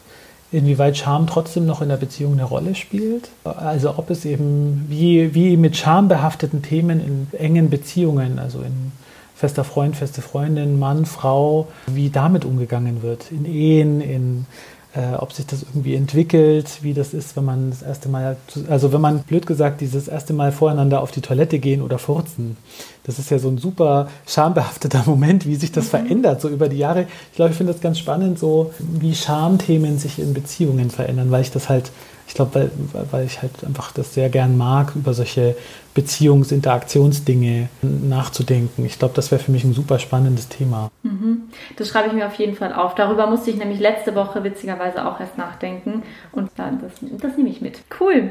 [0.50, 3.28] inwieweit Scham trotzdem noch in der Beziehung eine Rolle spielt.
[3.44, 8.92] Also ob es eben wie, wie mit schambehafteten Themen in engen Beziehungen, also in
[9.34, 14.46] fester Freund, feste Freundin, Mann, Frau, wie damit umgegangen wird, in Ehen, in
[14.94, 18.36] äh, ob sich das irgendwie entwickelt, wie das ist, wenn man das erste Mal,
[18.68, 22.56] also wenn man blöd gesagt dieses erste Mal voreinander auf die Toilette gehen oder furzen.
[23.02, 25.90] Das ist ja so ein super schambehafteter Moment, wie sich das mhm.
[25.90, 27.06] verändert, so über die Jahre.
[27.30, 31.42] Ich glaube, ich finde das ganz spannend, so wie Schamthemen sich in Beziehungen verändern, weil
[31.42, 31.90] ich das halt
[32.26, 35.56] ich glaube, weil, weil ich halt einfach das sehr gern mag, über solche
[35.94, 38.84] Beziehungsinteraktionsdinge nachzudenken.
[38.84, 40.90] Ich glaube, das wäre für mich ein super spannendes Thema.
[41.02, 41.42] Mhm.
[41.76, 42.94] Das schreibe ich mir auf jeden Fall auf.
[42.94, 46.02] Darüber musste ich nämlich letzte Woche witzigerweise auch erst nachdenken.
[46.32, 47.80] Und das, das nehme ich mit.
[48.00, 48.30] Cool.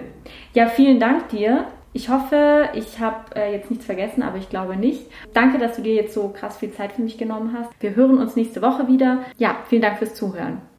[0.54, 1.66] Ja, vielen Dank dir.
[1.96, 5.06] Ich hoffe, ich habe äh, jetzt nichts vergessen, aber ich glaube nicht.
[5.34, 7.70] Danke, dass du dir jetzt so krass viel Zeit für mich genommen hast.
[7.80, 9.20] Wir hören uns nächste Woche wieder.
[9.38, 10.73] Ja, vielen Dank fürs Zuhören.